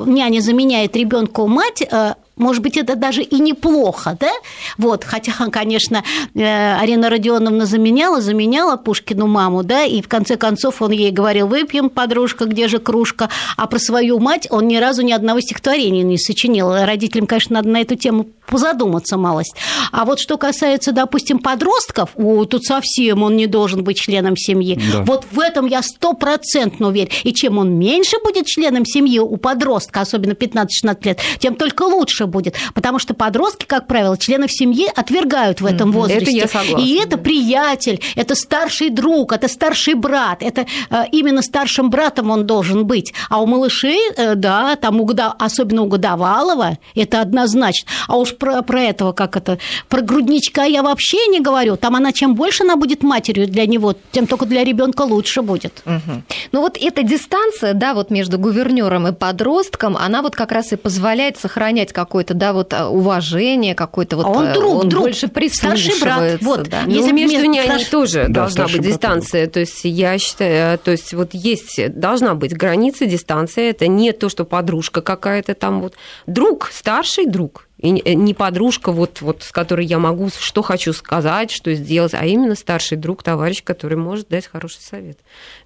[0.06, 4.30] няня заменяет ребенку мать, э, может быть, это даже и неплохо, да?
[4.78, 6.02] Вот, хотя, конечно,
[6.34, 11.46] э, Арина Родионовна заменяла, заменяла Пушкину маму, да, и в конце концов он ей говорил,
[11.46, 16.02] выпьем, подружка, где же кружка, а про свою мать он ни разу ни одного стихотворения
[16.02, 16.72] не сочинил.
[16.74, 19.54] Родителям, конечно, надо на эту тему позадуматься малость.
[19.92, 24.80] А вот что касается, допустим, подростков, о, тут совсем он не должен быть членом семьи.
[24.92, 25.02] Да.
[25.02, 27.10] Вот в этом я стопроцентно уверен.
[27.22, 30.66] И чем он меньше будет членом семьи у подростка, особенно 15-16
[31.04, 32.54] лет, тем только лучше будет.
[32.74, 36.24] Потому что подростки, как правило, членов семьи отвергают в этом возрасте.
[36.24, 36.84] Это я согласна.
[36.84, 40.42] И это приятель, это старший друг, это старший брат.
[40.42, 43.12] Это э, именно старшим братом он должен быть.
[43.28, 47.88] А у малышей, э, да, там у, особенно у годовалого, это однозначно.
[48.08, 49.58] А уж про, про этого, как это,
[49.88, 51.76] про грудничка я вообще не говорю.
[51.76, 55.82] Там она чем больше она будет матерью для него, тем только для ребенка лучше будет.
[55.86, 56.22] Угу.
[56.52, 60.76] Ну вот эта дистанция, да, вот между гувернером и подростком, она вот как раз и
[60.76, 64.26] позволяет сохранять какое-то, да, вот а, уважение, какое-то вот.
[64.26, 66.40] А он друг, он друг, больше старший брат.
[66.42, 66.82] Вот, да.
[66.86, 67.88] если ну, между ними старш...
[67.88, 69.48] тоже да, должна быть дистанция.
[69.48, 73.70] То есть я считаю, то есть вот есть должна быть граница, дистанция.
[73.70, 75.94] Это не то, что подружка какая-то там вот
[76.28, 81.50] друг, старший друг э, не подружка, вот, вот, с которой я могу, что хочу сказать,
[81.50, 85.18] что сделать, а именно старший друг, товарищ, который может дать хороший совет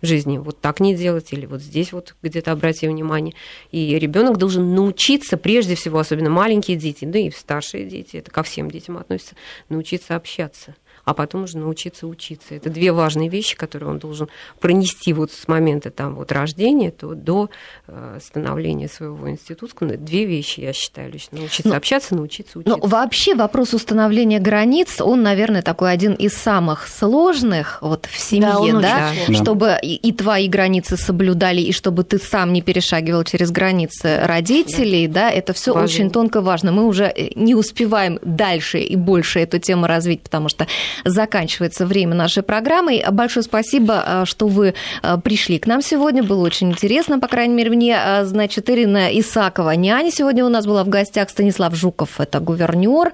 [0.03, 0.39] в жизни.
[0.39, 3.35] Вот так не делать, или вот здесь вот где-то обрати внимание.
[3.71, 8.43] И ребенок должен научиться, прежде всего, особенно маленькие дети, да и старшие дети, это ко
[8.43, 9.35] всем детям относится,
[9.69, 10.75] научиться общаться
[11.09, 12.55] а потом уже научиться учиться.
[12.55, 14.29] Это две важные вещи, которые он должен
[14.61, 17.49] пронести вот с момента там, вот, рождения то до
[17.87, 19.69] э, становления своего института.
[19.97, 21.39] Две вещи, я считаю, лично.
[21.39, 22.79] Научиться но, ну, общаться, научиться учиться.
[22.79, 28.73] Но вообще вопрос установления границ, он, наверное, такой один из самых сложных вот в семье,
[28.75, 29.13] да, да?
[29.29, 29.35] да.
[29.35, 35.07] чтобы и, и твои границы соблюдали, и чтобы ты сам не перешагивал через границы родителей,
[35.07, 36.71] да, да это все очень тонко важно.
[36.71, 40.67] Мы уже э, не успеваем дальше и больше эту тему развить, потому что
[41.05, 43.03] заканчивается время нашей программы.
[43.11, 46.23] Большое спасибо, э, что вы э, пришли к нам сегодня.
[46.23, 47.99] Было очень интересно, по крайней мере, мне.
[47.99, 51.31] Э, значит, Ирина Исакова, няня, сегодня у нас была в гостях.
[51.31, 53.13] Станислав Жуков, это гувернер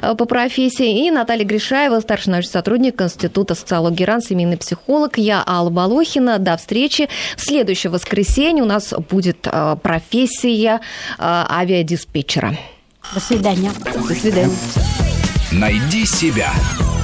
[0.00, 1.06] по профессии.
[1.06, 5.18] И Наталья Гришаева, старший научный сотрудник Института социологии РАН, семейный психолог.
[5.18, 6.38] Я Алла Балохина.
[6.38, 7.08] До встречи.
[7.36, 9.46] В следующее воскресенье у нас будет
[9.82, 10.80] профессия
[11.18, 12.56] авиадиспетчера.
[13.14, 13.72] До свидания.
[14.08, 14.56] До свидания.
[15.52, 16.52] Найди себя.